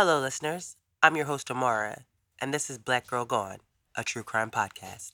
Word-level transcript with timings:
Hello, 0.00 0.20
listeners. 0.20 0.76
I'm 1.02 1.16
your 1.16 1.24
host, 1.24 1.50
Amara, 1.50 2.04
and 2.40 2.54
this 2.54 2.70
is 2.70 2.78
Black 2.78 3.08
Girl 3.08 3.24
Gone, 3.24 3.58
a 3.96 4.04
true 4.04 4.22
crime 4.22 4.48
podcast. 4.48 5.10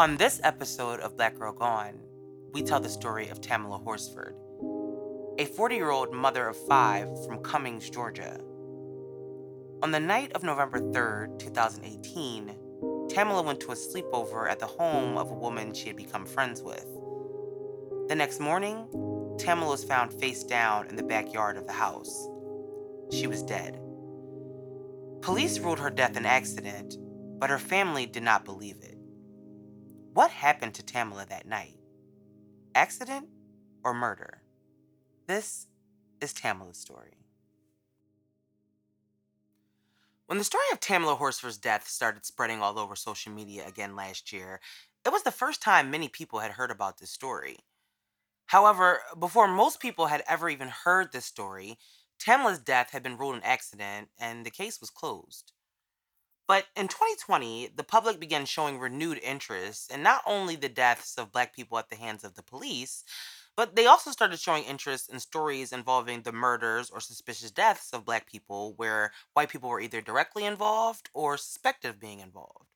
On 0.00 0.16
this 0.16 0.40
episode 0.42 0.98
of 0.98 1.16
Black 1.16 1.38
Girl 1.38 1.52
Gone, 1.52 2.09
we 2.52 2.62
tell 2.62 2.80
the 2.80 2.88
story 2.88 3.28
of 3.28 3.40
Tamala 3.40 3.78
Horsford, 3.78 4.34
a 5.38 5.44
40 5.44 5.74
year 5.74 5.90
old 5.90 6.12
mother 6.12 6.48
of 6.48 6.56
five 6.66 7.08
from 7.24 7.42
Cummings, 7.42 7.88
Georgia. 7.88 8.40
On 9.82 9.90
the 9.90 10.00
night 10.00 10.32
of 10.32 10.42
November 10.42 10.80
3rd, 10.80 11.38
2018, 11.38 12.54
Tamala 13.08 13.42
went 13.42 13.60
to 13.60 13.72
a 13.72 13.74
sleepover 13.74 14.48
at 14.48 14.58
the 14.58 14.66
home 14.66 15.16
of 15.16 15.30
a 15.30 15.34
woman 15.34 15.72
she 15.72 15.86
had 15.86 15.96
become 15.96 16.26
friends 16.26 16.62
with. 16.62 16.86
The 18.08 18.14
next 18.14 18.40
morning, 18.40 18.86
Tamala 19.38 19.70
was 19.70 19.84
found 19.84 20.12
face 20.12 20.44
down 20.44 20.88
in 20.88 20.96
the 20.96 21.02
backyard 21.02 21.56
of 21.56 21.66
the 21.66 21.72
house. 21.72 22.28
She 23.10 23.26
was 23.26 23.42
dead. 23.42 23.80
Police 25.22 25.58
ruled 25.58 25.78
her 25.78 25.90
death 25.90 26.16
an 26.16 26.26
accident, 26.26 26.96
but 27.38 27.50
her 27.50 27.58
family 27.58 28.06
did 28.06 28.22
not 28.22 28.44
believe 28.44 28.76
it. 28.82 28.98
What 30.12 30.30
happened 30.30 30.74
to 30.74 30.82
Tamala 30.82 31.26
that 31.30 31.46
night? 31.46 31.79
Accident 32.74 33.26
or 33.82 33.92
murder? 33.92 34.42
This 35.26 35.66
is 36.20 36.32
Tamala's 36.32 36.78
story. 36.78 37.16
When 40.26 40.38
the 40.38 40.44
story 40.44 40.62
of 40.72 40.78
Tamala 40.78 41.16
Horsford's 41.16 41.58
death 41.58 41.88
started 41.88 42.24
spreading 42.24 42.62
all 42.62 42.78
over 42.78 42.94
social 42.94 43.32
media 43.32 43.66
again 43.66 43.96
last 43.96 44.32
year, 44.32 44.60
it 45.04 45.12
was 45.12 45.24
the 45.24 45.32
first 45.32 45.60
time 45.60 45.90
many 45.90 46.08
people 46.08 46.38
had 46.38 46.52
heard 46.52 46.70
about 46.70 46.98
this 46.98 47.10
story. 47.10 47.58
However, 48.46 49.00
before 49.18 49.48
most 49.48 49.80
people 49.80 50.06
had 50.06 50.22
ever 50.28 50.48
even 50.48 50.68
heard 50.68 51.10
this 51.10 51.24
story, 51.24 51.76
Tamala's 52.20 52.60
death 52.60 52.90
had 52.92 53.02
been 53.02 53.16
ruled 53.16 53.34
an 53.34 53.42
accident 53.42 54.10
and 54.16 54.46
the 54.46 54.50
case 54.50 54.80
was 54.80 54.90
closed. 54.90 55.52
But 56.50 56.66
in 56.74 56.88
2020, 56.88 57.74
the 57.76 57.84
public 57.84 58.18
began 58.18 58.44
showing 58.44 58.80
renewed 58.80 59.20
interest 59.22 59.88
in 59.92 60.02
not 60.02 60.20
only 60.26 60.56
the 60.56 60.68
deaths 60.68 61.16
of 61.16 61.30
black 61.30 61.54
people 61.54 61.78
at 61.78 61.90
the 61.90 61.94
hands 61.94 62.24
of 62.24 62.34
the 62.34 62.42
police, 62.42 63.04
but 63.54 63.76
they 63.76 63.86
also 63.86 64.10
started 64.10 64.40
showing 64.40 64.64
interest 64.64 65.12
in 65.12 65.20
stories 65.20 65.70
involving 65.70 66.22
the 66.22 66.32
murders 66.32 66.90
or 66.90 66.98
suspicious 66.98 67.52
deaths 67.52 67.92
of 67.92 68.04
black 68.04 68.26
people 68.26 68.74
where 68.74 69.12
white 69.32 69.48
people 69.48 69.70
were 69.70 69.80
either 69.80 70.00
directly 70.00 70.44
involved 70.44 71.08
or 71.14 71.36
suspected 71.36 71.88
of 71.88 72.00
being 72.00 72.18
involved. 72.18 72.66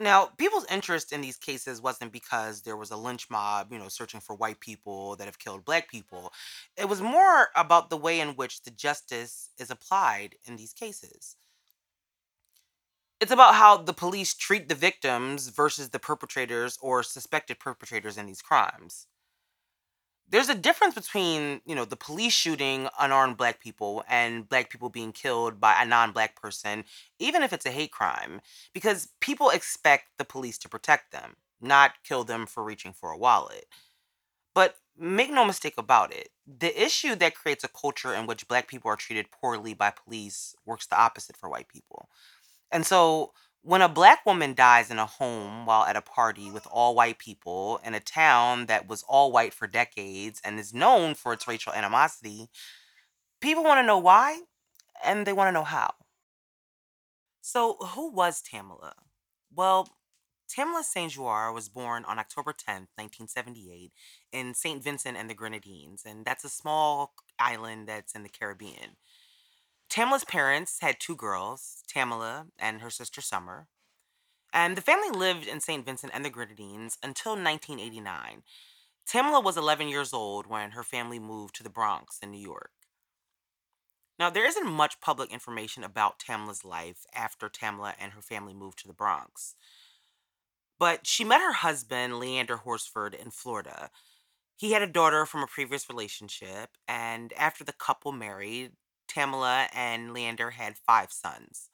Now, 0.00 0.28
people's 0.38 0.64
interest 0.70 1.12
in 1.12 1.20
these 1.20 1.36
cases 1.36 1.82
wasn't 1.82 2.10
because 2.10 2.62
there 2.62 2.78
was 2.78 2.90
a 2.90 2.96
lynch 2.96 3.28
mob, 3.28 3.70
you 3.70 3.78
know, 3.78 3.88
searching 3.88 4.20
for 4.20 4.34
white 4.34 4.60
people 4.60 5.16
that 5.16 5.26
have 5.26 5.38
killed 5.38 5.66
black 5.66 5.90
people. 5.90 6.32
It 6.78 6.88
was 6.88 7.02
more 7.02 7.50
about 7.54 7.90
the 7.90 7.98
way 7.98 8.18
in 8.18 8.30
which 8.30 8.62
the 8.62 8.70
justice 8.70 9.50
is 9.58 9.70
applied 9.70 10.36
in 10.46 10.56
these 10.56 10.72
cases. 10.72 11.36
It's 13.22 13.30
about 13.30 13.54
how 13.54 13.76
the 13.76 13.92
police 13.92 14.34
treat 14.34 14.68
the 14.68 14.74
victims 14.74 15.46
versus 15.46 15.90
the 15.90 16.00
perpetrators 16.00 16.76
or 16.82 17.04
suspected 17.04 17.60
perpetrators 17.60 18.18
in 18.18 18.26
these 18.26 18.42
crimes. 18.42 19.06
There's 20.28 20.48
a 20.48 20.56
difference 20.56 20.96
between, 20.96 21.60
you 21.64 21.76
know, 21.76 21.84
the 21.84 21.94
police 21.94 22.32
shooting 22.32 22.88
unarmed 22.98 23.36
black 23.36 23.60
people 23.60 24.02
and 24.08 24.48
black 24.48 24.70
people 24.70 24.88
being 24.88 25.12
killed 25.12 25.60
by 25.60 25.80
a 25.80 25.86
non-black 25.86 26.34
person, 26.34 26.82
even 27.20 27.44
if 27.44 27.52
it's 27.52 27.64
a 27.64 27.70
hate 27.70 27.92
crime, 27.92 28.40
because 28.74 29.10
people 29.20 29.50
expect 29.50 30.06
the 30.18 30.24
police 30.24 30.58
to 30.58 30.68
protect 30.68 31.12
them, 31.12 31.36
not 31.60 32.02
kill 32.02 32.24
them 32.24 32.44
for 32.44 32.64
reaching 32.64 32.92
for 32.92 33.12
a 33.12 33.16
wallet. 33.16 33.66
But 34.52 34.78
make 34.98 35.30
no 35.30 35.44
mistake 35.44 35.74
about 35.78 36.12
it, 36.12 36.30
the 36.44 36.82
issue 36.84 37.14
that 37.14 37.36
creates 37.36 37.62
a 37.62 37.68
culture 37.68 38.14
in 38.14 38.26
which 38.26 38.48
black 38.48 38.66
people 38.66 38.90
are 38.90 38.96
treated 38.96 39.30
poorly 39.30 39.74
by 39.74 39.90
police 39.90 40.56
works 40.66 40.86
the 40.88 41.00
opposite 41.00 41.36
for 41.36 41.48
white 41.48 41.68
people. 41.68 42.08
And 42.72 42.86
so 42.86 43.32
when 43.62 43.82
a 43.82 43.88
black 43.88 44.26
woman 44.26 44.54
dies 44.54 44.90
in 44.90 44.98
a 44.98 45.06
home 45.06 45.66
while 45.66 45.84
at 45.84 45.96
a 45.96 46.02
party 46.02 46.50
with 46.50 46.66
all 46.70 46.94
white 46.96 47.18
people 47.18 47.80
in 47.84 47.94
a 47.94 48.00
town 48.00 48.66
that 48.66 48.88
was 48.88 49.04
all 49.04 49.30
white 49.30 49.54
for 49.54 49.68
decades 49.68 50.40
and 50.44 50.58
is 50.58 50.74
known 50.74 51.14
for 51.14 51.32
its 51.32 51.46
racial 51.46 51.72
animosity, 51.72 52.48
people 53.40 53.62
want 53.62 53.78
to 53.78 53.86
know 53.86 53.98
why 53.98 54.40
and 55.04 55.26
they 55.26 55.32
want 55.32 55.48
to 55.48 55.52
know 55.52 55.64
how. 55.64 55.94
So, 57.40 57.76
who 57.94 58.12
was 58.12 58.40
Tamala? 58.40 58.94
Well, 59.54 59.88
Tamala 60.48 60.84
St. 60.84 61.12
Jour 61.12 61.52
was 61.52 61.68
born 61.68 62.04
on 62.04 62.18
October 62.18 62.52
10th, 62.52 62.92
1978, 62.96 63.92
in 64.32 64.54
St. 64.54 64.82
Vincent 64.82 65.16
and 65.16 65.28
the 65.28 65.34
Grenadines, 65.34 66.02
and 66.06 66.24
that's 66.24 66.44
a 66.44 66.48
small 66.48 67.14
island 67.38 67.88
that's 67.88 68.14
in 68.14 68.22
the 68.22 68.28
Caribbean. 68.28 68.96
Tamala's 69.92 70.24
parents 70.24 70.78
had 70.80 70.98
two 70.98 71.14
girls, 71.14 71.82
Tamala 71.86 72.46
and 72.58 72.80
her 72.80 72.88
sister 72.88 73.20
Summer. 73.20 73.68
And 74.50 74.74
the 74.74 74.80
family 74.80 75.10
lived 75.10 75.46
in 75.46 75.60
St. 75.60 75.84
Vincent 75.84 76.12
and 76.14 76.24
the 76.24 76.30
Grenadines 76.30 76.96
until 77.02 77.32
1989. 77.32 78.42
Tamala 79.06 79.42
was 79.42 79.58
11 79.58 79.88
years 79.88 80.14
old 80.14 80.46
when 80.46 80.70
her 80.70 80.82
family 80.82 81.18
moved 81.18 81.54
to 81.56 81.62
the 81.62 81.68
Bronx 81.68 82.18
in 82.22 82.30
New 82.30 82.40
York. 82.40 82.70
Now, 84.18 84.30
there 84.30 84.46
isn't 84.46 84.66
much 84.66 84.98
public 85.02 85.30
information 85.30 85.84
about 85.84 86.18
Tamala's 86.18 86.64
life 86.64 87.04
after 87.14 87.50
Tamala 87.50 87.92
and 88.00 88.12
her 88.12 88.22
family 88.22 88.54
moved 88.54 88.78
to 88.78 88.88
the 88.88 88.94
Bronx. 88.94 89.56
But 90.78 91.06
she 91.06 91.22
met 91.22 91.42
her 91.42 91.52
husband, 91.52 92.18
Leander 92.18 92.56
Horsford, 92.56 93.12
in 93.12 93.30
Florida. 93.30 93.90
He 94.56 94.72
had 94.72 94.80
a 94.80 94.86
daughter 94.86 95.26
from 95.26 95.42
a 95.42 95.46
previous 95.46 95.90
relationship, 95.90 96.78
and 96.88 97.34
after 97.34 97.62
the 97.62 97.74
couple 97.74 98.12
married, 98.12 98.72
Tamala 99.12 99.68
and 99.74 100.12
Leander 100.12 100.50
had 100.50 100.76
five 100.78 101.12
sons. 101.12 101.68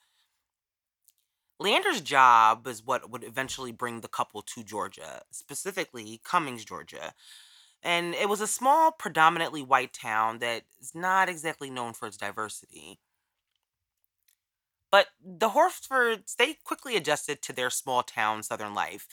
Leander's 1.61 2.01
job 2.01 2.67
is 2.67 2.85
what 2.85 3.11
would 3.11 3.25
eventually 3.25 3.73
bring 3.73 4.01
the 4.01 4.09
couple 4.09 4.43
to 4.43 4.63
Georgia, 4.63 5.23
specifically 5.33 6.21
Cummings, 6.25 6.65
Georgia. 6.65 7.13
And 7.83 8.15
it 8.15 8.29
was 8.29 8.41
a 8.41 8.47
small, 8.47 8.93
predominantly 8.93 9.63
white 9.63 9.93
town 9.93 10.39
that 10.39 10.63
is 10.81 10.95
not 10.95 11.29
exactly 11.29 11.71
known 11.71 11.93
for 11.95 12.07
its 12.07 12.17
diversity. 12.17 12.99
But 14.91 15.09
the 15.23 15.51
Horsfords, 15.51 16.37
they 16.37 16.55
quickly 16.65 16.97
adjusted 16.97 17.43
to 17.43 17.53
their 17.53 17.71
small 17.71 18.03
town 18.03 18.43
southern 18.43 18.75
life. 18.75 19.07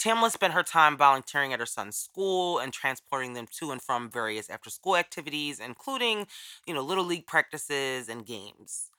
Tamala 0.00 0.30
spent 0.32 0.54
her 0.54 0.64
time 0.64 0.96
volunteering 0.96 1.52
at 1.52 1.60
her 1.60 1.66
son's 1.66 1.96
school 1.96 2.58
and 2.58 2.72
transporting 2.72 3.34
them 3.34 3.46
to 3.58 3.70
and 3.70 3.80
from 3.82 4.10
various 4.10 4.50
after 4.50 4.70
school 4.70 4.96
activities, 4.96 5.60
including, 5.60 6.26
you 6.66 6.74
know, 6.74 6.82
little 6.82 7.04
league 7.04 7.28
practices 7.28 8.08
and 8.08 8.26
games. 8.26 8.90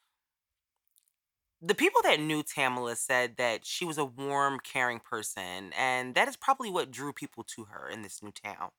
The 1.62 1.76
people 1.76 2.02
that 2.04 2.20
knew 2.20 2.44
Tamala 2.44 2.96
said 2.98 3.38
that 3.38 3.66
she 3.66 3.86
was 3.86 3.98
a 3.98 4.06
warm, 4.06 4.60
caring 4.60 5.00
person, 5.00 5.72
and 5.74 6.14
that 6.16 6.28
is 6.28 6.36
probably 6.36 6.70
what 6.70 6.92
drew 6.92 7.14
people 7.14 7.44
to 7.56 7.66
her 7.66 7.90
in 7.90 8.02
this 8.02 8.22
new 8.24 8.32
town. 8.32 8.72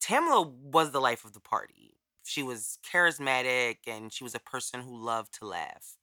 Tamala 0.00 0.42
was 0.42 0.90
the 0.90 1.00
life 1.00 1.24
of 1.24 1.34
the 1.34 1.40
party. 1.40 2.00
She 2.24 2.42
was 2.42 2.78
charismatic 2.82 3.78
and 3.86 4.12
she 4.12 4.24
was 4.24 4.34
a 4.34 4.40
person 4.40 4.80
who 4.80 4.96
loved 4.96 5.34
to 5.34 5.46
laugh. 5.46 5.97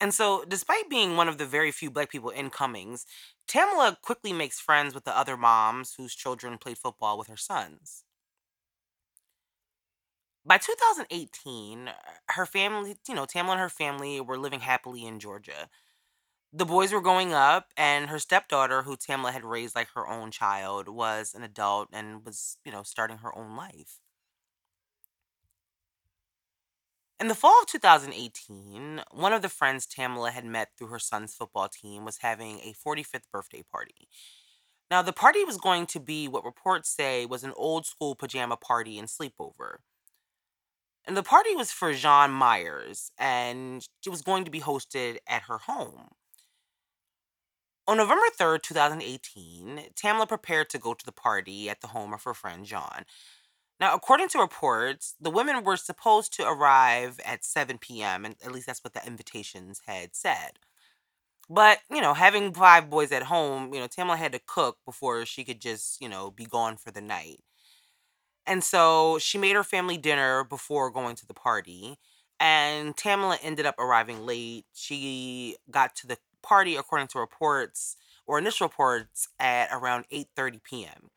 And 0.00 0.14
so, 0.14 0.44
despite 0.44 0.88
being 0.88 1.16
one 1.16 1.28
of 1.28 1.36
the 1.38 1.46
very 1.46 1.72
few 1.72 1.90
black 1.90 2.08
people 2.08 2.30
in 2.30 2.50
Cummings, 2.50 3.06
Tamala 3.48 3.98
quickly 4.02 4.32
makes 4.32 4.60
friends 4.60 4.94
with 4.94 5.02
the 5.04 5.16
other 5.16 5.36
moms 5.36 5.94
whose 5.94 6.14
children 6.14 6.58
played 6.58 6.78
football 6.78 7.18
with 7.18 7.26
her 7.28 7.36
sons. 7.36 8.04
By 10.44 10.58
2018, 10.58 11.90
her 12.28 12.44
family, 12.44 12.98
you 13.08 13.14
know, 13.14 13.24
Tamala 13.24 13.52
and 13.52 13.60
her 13.62 13.70
family 13.70 14.20
were 14.20 14.36
living 14.38 14.60
happily 14.60 15.06
in 15.06 15.18
Georgia. 15.18 15.70
The 16.52 16.66
boys 16.66 16.92
were 16.92 17.00
growing 17.02 17.32
up, 17.34 17.72
and 17.76 18.10
her 18.10 18.18
stepdaughter, 18.20 18.82
who 18.84 18.96
Tamla 18.96 19.32
had 19.32 19.44
raised 19.44 19.74
like 19.76 19.90
her 19.94 20.08
own 20.08 20.30
child, 20.32 20.88
was 20.88 21.34
an 21.34 21.42
adult 21.44 21.90
and 21.92 22.24
was, 22.24 22.58
you 22.64 22.72
know, 22.72 22.84
starting 22.84 23.18
her 23.18 23.36
own 23.36 23.56
life. 23.56 24.00
In 27.20 27.28
the 27.28 27.34
fall 27.34 27.60
of 27.62 27.68
2018, 27.68 29.02
one 29.12 29.32
of 29.32 29.40
the 29.40 29.48
friends 29.48 29.86
Tamala 29.86 30.32
had 30.32 30.44
met 30.44 30.70
through 30.76 30.88
her 30.88 30.98
son's 30.98 31.32
football 31.32 31.68
team 31.68 32.04
was 32.04 32.18
having 32.18 32.58
a 32.58 32.74
45th 32.74 33.30
birthday 33.32 33.62
party. 33.70 34.08
Now, 34.90 35.00
the 35.00 35.12
party 35.12 35.44
was 35.44 35.56
going 35.56 35.86
to 35.86 36.00
be 36.00 36.26
what 36.26 36.44
reports 36.44 36.90
say 36.90 37.24
was 37.24 37.44
an 37.44 37.52
old 37.56 37.86
school 37.86 38.16
pajama 38.16 38.56
party 38.56 38.98
and 38.98 39.08
sleepover. 39.08 39.76
And 41.06 41.16
the 41.16 41.22
party 41.22 41.54
was 41.54 41.70
for 41.70 41.92
Jean 41.92 42.32
Myers, 42.32 43.12
and 43.16 43.86
it 44.04 44.10
was 44.10 44.22
going 44.22 44.44
to 44.44 44.50
be 44.50 44.60
hosted 44.60 45.18
at 45.28 45.42
her 45.42 45.58
home. 45.58 46.08
On 47.86 47.98
November 47.98 48.26
3rd, 48.38 48.62
2018, 48.62 49.90
Tamla 49.94 50.26
prepared 50.26 50.70
to 50.70 50.78
go 50.78 50.94
to 50.94 51.04
the 51.04 51.12
party 51.12 51.68
at 51.68 51.80
the 51.80 51.88
home 51.88 52.12
of 52.12 52.24
her 52.24 52.34
friend 52.34 52.64
Jean. 52.64 53.04
Now, 53.80 53.94
according 53.94 54.28
to 54.30 54.38
reports, 54.38 55.14
the 55.20 55.30
women 55.30 55.64
were 55.64 55.76
supposed 55.76 56.32
to 56.34 56.46
arrive 56.48 57.20
at 57.24 57.44
7 57.44 58.02
p.m., 58.02 58.24
and 58.24 58.36
at 58.44 58.52
least 58.52 58.66
that's 58.66 58.82
what 58.84 58.94
the 58.94 59.06
invitations 59.06 59.82
had 59.86 60.14
said. 60.14 60.58
But, 61.50 61.80
you 61.90 62.00
know, 62.00 62.14
having 62.14 62.52
five 62.54 62.90
boys 62.90 63.12
at 63.12 63.24
home, 63.24 63.74
you 63.74 63.80
know, 63.80 63.88
Tamla 63.88 64.16
had 64.18 64.32
to 64.32 64.40
cook 64.46 64.78
before 64.84 65.26
she 65.26 65.44
could 65.44 65.60
just, 65.60 66.00
you 66.00 66.08
know, 66.08 66.30
be 66.30 66.46
gone 66.46 66.76
for 66.76 66.90
the 66.90 67.00
night. 67.02 67.40
And 68.46 68.62
so 68.62 69.18
she 69.18 69.38
made 69.38 69.56
her 69.56 69.64
family 69.64 69.96
dinner 69.96 70.44
before 70.44 70.90
going 70.90 71.16
to 71.16 71.26
the 71.26 71.34
party. 71.34 71.98
And 72.40 72.96
Tamla 72.96 73.38
ended 73.42 73.66
up 73.66 73.78
arriving 73.78 74.26
late. 74.26 74.66
She 74.74 75.56
got 75.70 75.94
to 75.96 76.06
the 76.06 76.18
party, 76.42 76.76
according 76.76 77.08
to 77.08 77.18
reports 77.18 77.96
or 78.26 78.38
initial 78.38 78.66
reports, 78.68 79.28
at 79.38 79.68
around 79.72 80.06
8:30 80.10 80.62
p.m. 80.62 81.10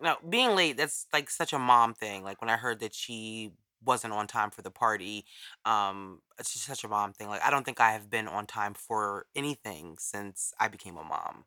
Now, 0.00 0.18
being 0.28 0.54
late, 0.54 0.76
that's 0.76 1.06
like 1.12 1.30
such 1.30 1.52
a 1.52 1.58
mom 1.58 1.94
thing. 1.94 2.24
Like 2.24 2.40
when 2.40 2.50
I 2.50 2.56
heard 2.56 2.80
that 2.80 2.94
she 2.94 3.52
wasn't 3.84 4.12
on 4.12 4.26
time 4.26 4.50
for 4.50 4.62
the 4.62 4.70
party, 4.70 5.24
um, 5.64 6.20
it's 6.38 6.52
just 6.52 6.66
such 6.66 6.84
a 6.84 6.88
mom 6.88 7.12
thing. 7.12 7.28
Like 7.28 7.44
I 7.44 7.50
don't 7.50 7.64
think 7.64 7.80
I 7.80 7.92
have 7.92 8.10
been 8.10 8.28
on 8.28 8.46
time 8.46 8.74
for 8.74 9.26
anything 9.34 9.96
since 9.98 10.52
I 10.58 10.68
became 10.68 10.96
a 10.96 11.04
mom. 11.04 11.44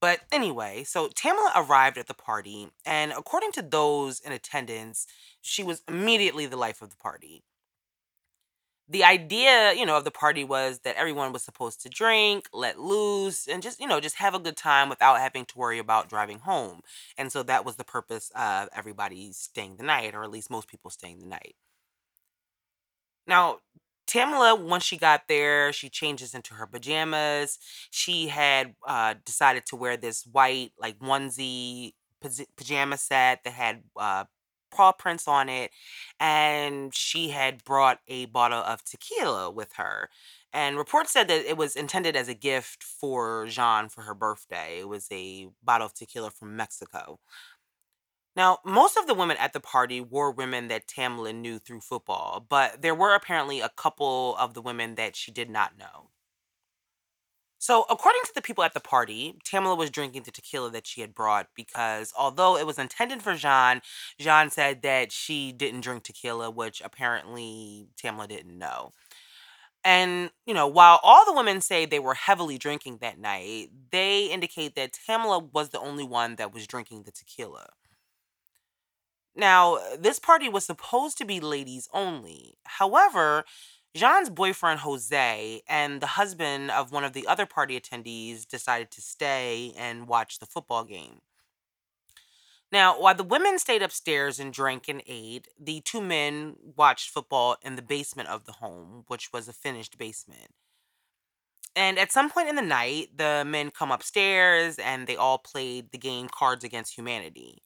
But 0.00 0.20
anyway, 0.30 0.84
so 0.84 1.08
Tamala 1.08 1.52
arrived 1.56 1.98
at 1.98 2.06
the 2.06 2.14
party, 2.14 2.68
and 2.86 3.12
according 3.12 3.50
to 3.52 3.62
those 3.62 4.20
in 4.20 4.30
attendance, 4.30 5.06
she 5.40 5.64
was 5.64 5.82
immediately 5.88 6.46
the 6.46 6.56
life 6.56 6.82
of 6.82 6.90
the 6.90 6.96
party. 6.96 7.42
The 8.90 9.04
idea, 9.04 9.74
you 9.74 9.84
know, 9.84 9.98
of 9.98 10.04
the 10.04 10.10
party 10.10 10.44
was 10.44 10.80
that 10.80 10.96
everyone 10.96 11.32
was 11.32 11.42
supposed 11.42 11.82
to 11.82 11.90
drink, 11.90 12.48
let 12.54 12.78
loose, 12.80 13.46
and 13.46 13.62
just, 13.62 13.80
you 13.80 13.86
know, 13.86 14.00
just 14.00 14.16
have 14.16 14.34
a 14.34 14.38
good 14.38 14.56
time 14.56 14.88
without 14.88 15.20
having 15.20 15.44
to 15.46 15.58
worry 15.58 15.78
about 15.78 16.08
driving 16.08 16.38
home. 16.38 16.80
And 17.18 17.30
so 17.30 17.42
that 17.42 17.66
was 17.66 17.76
the 17.76 17.84
purpose 17.84 18.30
of 18.34 18.68
everybody 18.74 19.30
staying 19.32 19.76
the 19.76 19.82
night, 19.84 20.14
or 20.14 20.24
at 20.24 20.30
least 20.30 20.50
most 20.50 20.68
people 20.68 20.90
staying 20.90 21.20
the 21.20 21.26
night. 21.26 21.54
Now, 23.26 23.58
Tamala, 24.06 24.54
once 24.54 24.84
she 24.84 24.96
got 24.96 25.28
there, 25.28 25.72
she 25.72 25.90
changes 25.90 26.34
into 26.34 26.54
her 26.54 26.66
pajamas. 26.66 27.58
She 27.90 28.28
had 28.28 28.74
uh, 28.86 29.14
decided 29.24 29.66
to 29.66 29.76
wear 29.76 29.96
this 29.96 30.24
white, 30.26 30.72
like 30.78 30.98
onesie 30.98 31.92
paj- 32.24 32.46
pajama 32.56 32.96
set 32.96 33.44
that 33.44 33.52
had 33.52 33.82
uh, 33.96 34.24
paw 34.70 34.92
prints 34.92 35.28
on 35.28 35.48
it. 35.48 35.70
And 36.20 36.94
she 36.94 37.30
had 37.30 37.64
brought 37.64 38.00
a 38.08 38.26
bottle 38.26 38.62
of 38.62 38.84
tequila 38.84 39.50
with 39.50 39.74
her. 39.74 40.10
And 40.52 40.78
reports 40.78 41.12
said 41.12 41.28
that 41.28 41.44
it 41.44 41.56
was 41.56 41.76
intended 41.76 42.16
as 42.16 42.28
a 42.28 42.34
gift 42.34 42.82
for 42.82 43.46
Jean 43.46 43.88
for 43.88 44.02
her 44.02 44.14
birthday. 44.14 44.78
It 44.80 44.88
was 44.88 45.06
a 45.12 45.48
bottle 45.62 45.86
of 45.86 45.94
tequila 45.94 46.30
from 46.30 46.56
Mexico. 46.56 47.18
Now, 48.36 48.58
most 48.64 48.96
of 48.96 49.06
the 49.06 49.14
women 49.14 49.36
at 49.38 49.52
the 49.52 49.60
party 49.60 50.00
were 50.00 50.30
women 50.30 50.68
that 50.68 50.86
Tamlin 50.86 51.40
knew 51.42 51.58
through 51.58 51.80
football, 51.80 52.44
but 52.48 52.82
there 52.82 52.94
were 52.94 53.14
apparently 53.14 53.60
a 53.60 53.68
couple 53.68 54.36
of 54.36 54.54
the 54.54 54.62
women 54.62 54.94
that 54.94 55.16
she 55.16 55.32
did 55.32 55.50
not 55.50 55.76
know. 55.76 56.10
So, 57.60 57.84
according 57.90 58.22
to 58.26 58.32
the 58.34 58.42
people 58.42 58.62
at 58.62 58.72
the 58.72 58.80
party, 58.80 59.36
Tamala 59.44 59.74
was 59.74 59.90
drinking 59.90 60.22
the 60.22 60.30
tequila 60.30 60.70
that 60.70 60.86
she 60.86 61.00
had 61.00 61.14
brought 61.14 61.48
because 61.56 62.12
although 62.16 62.56
it 62.56 62.66
was 62.66 62.78
intended 62.78 63.20
for 63.20 63.34
Jean, 63.34 63.80
Jean 64.18 64.48
said 64.48 64.82
that 64.82 65.10
she 65.10 65.50
didn't 65.50 65.80
drink 65.80 66.04
tequila, 66.04 66.50
which 66.50 66.80
apparently 66.84 67.88
Tamala 67.96 68.28
didn't 68.28 68.56
know. 68.56 68.92
And, 69.84 70.30
you 70.46 70.54
know, 70.54 70.66
while 70.66 71.00
all 71.02 71.24
the 71.24 71.32
women 71.32 71.60
say 71.60 71.84
they 71.84 71.98
were 71.98 72.14
heavily 72.14 72.58
drinking 72.58 72.98
that 73.00 73.18
night, 73.18 73.70
they 73.90 74.26
indicate 74.26 74.74
that 74.76 74.92
Tamala 75.06 75.38
was 75.38 75.70
the 75.70 75.80
only 75.80 76.04
one 76.04 76.36
that 76.36 76.52
was 76.52 76.66
drinking 76.66 77.02
the 77.04 77.12
tequila. 77.12 77.70
Now, 79.34 79.78
this 79.98 80.18
party 80.18 80.48
was 80.48 80.66
supposed 80.66 81.16
to 81.18 81.24
be 81.24 81.38
ladies 81.38 81.88
only. 81.94 82.58
However, 82.64 83.44
Jean's 83.94 84.30
boyfriend 84.30 84.80
Jose 84.80 85.62
and 85.68 86.00
the 86.00 86.06
husband 86.06 86.70
of 86.70 86.92
one 86.92 87.04
of 87.04 87.14
the 87.14 87.26
other 87.26 87.46
party 87.46 87.78
attendees 87.78 88.46
decided 88.46 88.90
to 88.92 89.00
stay 89.00 89.72
and 89.76 90.06
watch 90.06 90.38
the 90.38 90.46
football 90.46 90.84
game. 90.84 91.20
Now, 92.70 93.00
while 93.00 93.14
the 93.14 93.24
women 93.24 93.58
stayed 93.58 93.82
upstairs 93.82 94.38
and 94.38 94.52
drank 94.52 94.88
and 94.88 95.02
ate, 95.06 95.48
the 95.58 95.80
two 95.80 96.02
men 96.02 96.56
watched 96.76 97.10
football 97.10 97.56
in 97.62 97.76
the 97.76 97.82
basement 97.82 98.28
of 98.28 98.44
the 98.44 98.52
home, 98.52 99.04
which 99.08 99.32
was 99.32 99.48
a 99.48 99.54
finished 99.54 99.96
basement. 99.96 100.52
And 101.74 101.98
at 101.98 102.12
some 102.12 102.28
point 102.28 102.48
in 102.48 102.56
the 102.56 102.62
night, 102.62 103.16
the 103.16 103.44
men 103.46 103.70
come 103.70 103.90
upstairs 103.90 104.78
and 104.78 105.06
they 105.06 105.16
all 105.16 105.38
played 105.38 105.92
the 105.92 105.98
game 105.98 106.28
Cards 106.30 106.64
Against 106.64 106.94
Humanity. 106.94 107.62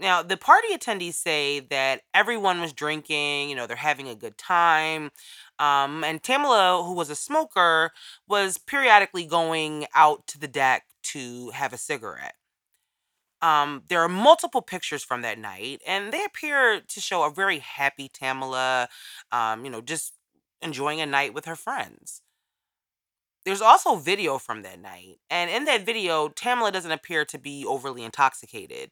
Now, 0.00 0.22
the 0.22 0.38
party 0.38 0.68
attendees 0.74 1.14
say 1.14 1.60
that 1.60 2.00
everyone 2.14 2.60
was 2.60 2.72
drinking, 2.72 3.50
you 3.50 3.56
know, 3.56 3.66
they're 3.66 3.76
having 3.76 4.08
a 4.08 4.14
good 4.14 4.38
time. 4.38 5.10
Um, 5.58 6.02
and 6.04 6.22
Tamala, 6.22 6.82
who 6.82 6.94
was 6.94 7.10
a 7.10 7.14
smoker, 7.14 7.90
was 8.26 8.56
periodically 8.56 9.26
going 9.26 9.86
out 9.94 10.26
to 10.28 10.38
the 10.38 10.48
deck 10.48 10.84
to 11.02 11.50
have 11.50 11.74
a 11.74 11.78
cigarette. 11.78 12.34
Um, 13.42 13.82
there 13.88 14.00
are 14.00 14.08
multiple 14.08 14.62
pictures 14.62 15.02
from 15.02 15.22
that 15.22 15.38
night, 15.38 15.82
and 15.86 16.12
they 16.12 16.24
appear 16.24 16.80
to 16.80 17.00
show 17.00 17.22
a 17.22 17.30
very 17.30 17.58
happy 17.58 18.08
Tamala, 18.08 18.88
um, 19.32 19.64
you 19.64 19.70
know, 19.70 19.80
just 19.80 20.14
enjoying 20.62 21.00
a 21.00 21.06
night 21.06 21.34
with 21.34 21.46
her 21.46 21.56
friends. 21.56 22.22
There's 23.46 23.62
also 23.62 23.96
video 23.96 24.36
from 24.38 24.62
that 24.62 24.78
night, 24.80 25.20
and 25.30 25.50
in 25.50 25.64
that 25.64 25.86
video, 25.86 26.28
Tamala 26.28 26.70
doesn't 26.70 26.92
appear 26.92 27.24
to 27.24 27.38
be 27.38 27.64
overly 27.66 28.04
intoxicated 28.04 28.90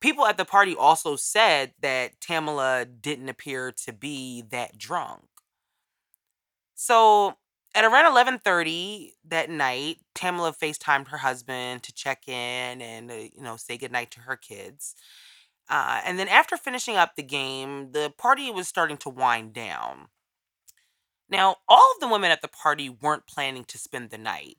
people 0.00 0.26
at 0.26 0.36
the 0.36 0.44
party 0.44 0.74
also 0.74 1.16
said 1.16 1.72
that 1.80 2.20
Tamala 2.20 2.84
didn't 2.84 3.28
appear 3.28 3.72
to 3.84 3.92
be 3.92 4.42
that 4.50 4.78
drunk. 4.78 5.24
So 6.74 7.36
at 7.74 7.84
around 7.84 8.06
11:30 8.06 9.12
that 9.24 9.50
night, 9.50 9.98
Tamala 10.14 10.52
FaceTimed 10.52 11.08
her 11.08 11.18
husband 11.18 11.82
to 11.84 11.92
check 11.92 12.28
in 12.28 12.82
and 12.82 13.10
uh, 13.10 13.14
you 13.14 13.42
know 13.42 13.56
say 13.56 13.76
goodnight 13.76 14.10
to 14.12 14.20
her 14.20 14.36
kids. 14.36 14.94
Uh, 15.68 16.00
and 16.04 16.18
then 16.18 16.28
after 16.28 16.56
finishing 16.56 16.96
up 16.96 17.16
the 17.16 17.22
game, 17.22 17.92
the 17.92 18.12
party 18.16 18.50
was 18.50 18.68
starting 18.68 18.96
to 18.98 19.08
wind 19.10 19.52
down. 19.52 20.08
Now, 21.28 21.56
all 21.68 21.92
of 21.94 22.00
the 22.00 22.08
women 22.08 22.30
at 22.30 22.40
the 22.40 22.48
party 22.48 22.88
weren't 22.88 23.26
planning 23.26 23.64
to 23.64 23.78
spend 23.78 24.10
the 24.10 24.18
night. 24.18 24.58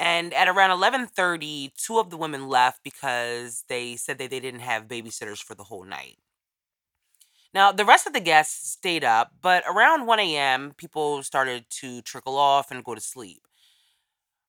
And 0.00 0.34
at 0.34 0.48
around 0.48 0.72
11:30, 0.72 1.72
two 1.76 2.00
of 2.00 2.10
the 2.10 2.16
women 2.16 2.48
left 2.48 2.82
because 2.82 3.64
they 3.68 3.94
said 3.96 4.18
that 4.18 4.30
they 4.30 4.40
didn't 4.40 4.60
have 4.60 4.88
babysitters 4.88 5.40
for 5.42 5.54
the 5.54 5.62
whole 5.64 5.84
night. 5.84 6.18
Now, 7.54 7.70
the 7.72 7.84
rest 7.84 8.06
of 8.06 8.12
the 8.12 8.20
guests 8.20 8.70
stayed 8.72 9.04
up, 9.04 9.32
but 9.40 9.62
around 9.66 10.06
1 10.06 10.36
a.m., 10.36 10.74
people 10.76 11.22
started 11.22 11.66
to 11.80 12.02
trickle 12.02 12.36
off 12.36 12.70
and 12.72 12.84
go 12.84 12.94
to 12.94 13.00
sleep. 13.00 13.46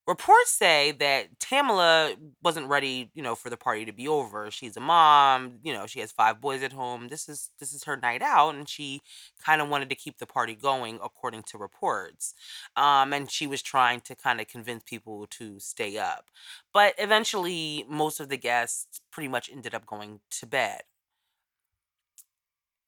Reports 0.04 0.50
say 0.50 0.90
that 0.98 1.38
Tamala 1.38 2.16
wasn't 2.42 2.66
ready, 2.66 3.12
you 3.14 3.22
know, 3.22 3.36
for 3.36 3.50
the 3.50 3.56
party 3.56 3.84
to 3.84 3.92
be 3.92 4.08
over. 4.08 4.50
She's 4.50 4.76
a 4.76 4.80
mom, 4.80 5.60
you 5.62 5.72
know, 5.72 5.86
she 5.86 6.00
has 6.00 6.10
five 6.10 6.40
boys 6.40 6.64
at 6.64 6.72
home. 6.72 7.06
This 7.06 7.28
is 7.28 7.50
this 7.60 7.72
is 7.72 7.84
her 7.84 7.96
night 7.96 8.20
out, 8.20 8.56
and 8.56 8.68
she 8.68 9.00
kind 9.44 9.62
of 9.62 9.68
wanted 9.68 9.88
to 9.90 9.94
keep 9.94 10.18
the 10.18 10.26
party 10.26 10.56
going, 10.56 10.98
according 11.04 11.44
to 11.44 11.58
reports. 11.58 12.34
Um, 12.74 13.12
and 13.12 13.30
she 13.30 13.46
was 13.46 13.62
trying 13.62 14.00
to 14.00 14.16
kind 14.16 14.40
of 14.40 14.48
convince 14.48 14.82
people 14.82 15.28
to 15.30 15.60
stay 15.60 15.96
up. 15.98 16.26
But 16.72 16.94
eventually, 16.98 17.84
most 17.88 18.18
of 18.18 18.28
the 18.28 18.36
guests 18.36 19.00
pretty 19.12 19.28
much 19.28 19.48
ended 19.52 19.72
up 19.72 19.86
going 19.86 20.18
to 20.30 20.46
bed. 20.46 20.82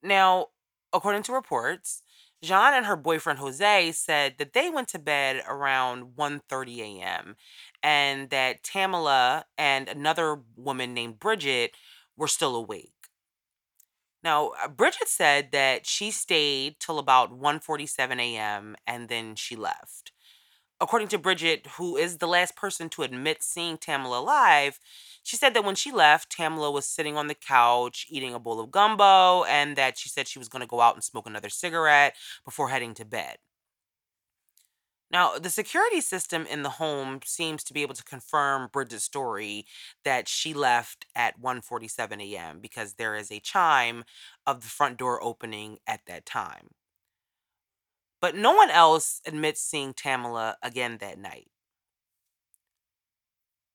Now, 0.03 0.49
according 0.93 1.23
to 1.25 1.33
reports, 1.33 2.03
Jean 2.45 2.75
and 2.75 2.87
her 2.87 2.97
boyfriend 2.97 3.39
Jose 3.41 3.93
said 3.93 4.39
that 4.39 4.53
they 4.53 4.71
went 4.71 4.89
to 4.89 4.99
bed 4.99 5.43
around 5.49 6.17
1:30 6.17 6.81
a.m. 6.83 7.37
and 7.83 8.31
that 8.31 8.63
Tamala 8.63 9.47
and 9.59 9.89
another 9.89 10.43
woman 10.57 10.95
named 10.95 11.19
Bridget 11.21 11.77
were 12.17 12.29
still 12.29 12.55
awake. 12.57 12.93
Now, 14.25 14.49
uh, 14.61 14.69
Bridget 14.69 15.09
said 15.09 15.53
that 15.53 15.87
she 15.87 16.11
stayed 16.11 16.81
till 16.81 16.99
about 16.99 17.31
1:47 17.33 18.19
a.m. 18.19 18.75
and 18.89 19.09
then 19.09 19.37
she 19.37 19.55
left. 19.55 20.14
According 20.85 21.09
to 21.09 21.19
Bridget, 21.19 21.67
who 21.79 21.97
is 21.97 22.19
the 22.19 22.29
last 22.29 22.57
person 22.57 22.89
to 22.91 23.03
admit 23.03 23.43
seeing 23.43 23.79
Tamala 23.79 24.21
alive, 24.21 24.79
she 25.23 25.37
said 25.37 25.55
that 25.55 25.65
when 25.65 25.75
she 25.75 25.91
left, 25.91 26.31
Tamala 26.31 26.71
was 26.71 26.87
sitting 26.87 27.17
on 27.17 27.27
the 27.27 27.35
couch 27.35 28.07
eating 28.11 28.35
a 28.35 28.39
bowl 28.39 28.61
of 28.61 28.71
gumbo 28.71 29.45
and 29.45 29.77
that 29.77 29.99
she 29.99 30.11
said 30.11 30.29
she 30.29 30.39
was 30.39 30.49
going 30.49 30.61
to 30.61 30.67
go 30.69 30.81
out 30.83 30.95
and 30.95 31.03
smoke 31.03 31.27
another 31.27 31.49
cigarette 31.49 32.15
before 32.45 32.69
heading 32.69 32.95
to 32.95 33.05
bed. 33.07 33.39
Now, 35.11 35.39
the 35.39 35.49
security 35.51 36.01
system 36.03 36.45
in 36.47 36.63
the 36.63 36.71
home 36.71 37.21
seems 37.25 37.65
to 37.65 37.73
be 37.73 37.83
able 37.83 37.95
to 37.95 38.05
confirm 38.05 38.69
Bridget's 38.73 39.05
story 39.05 39.67
that 40.05 40.29
she 40.29 40.53
left 40.53 41.07
at 41.15 41.41
1:47 41.41 42.21
a.m. 42.21 42.61
because 42.61 42.95
there 42.95 43.15
is 43.15 43.31
a 43.31 43.41
chime 43.41 44.05
of 44.47 44.61
the 44.61 44.69
front 44.69 44.99
door 44.99 45.23
opening 45.23 45.79
at 45.87 46.05
that 46.07 46.27
time. 46.27 46.71
But 48.25 48.37
no 48.37 48.53
one 48.53 48.71
else 48.71 49.21
admits 49.27 49.61
seeing 49.61 49.93
Tamala 49.93 50.57
again 50.63 50.97
that 51.03 51.19
night. 51.19 51.51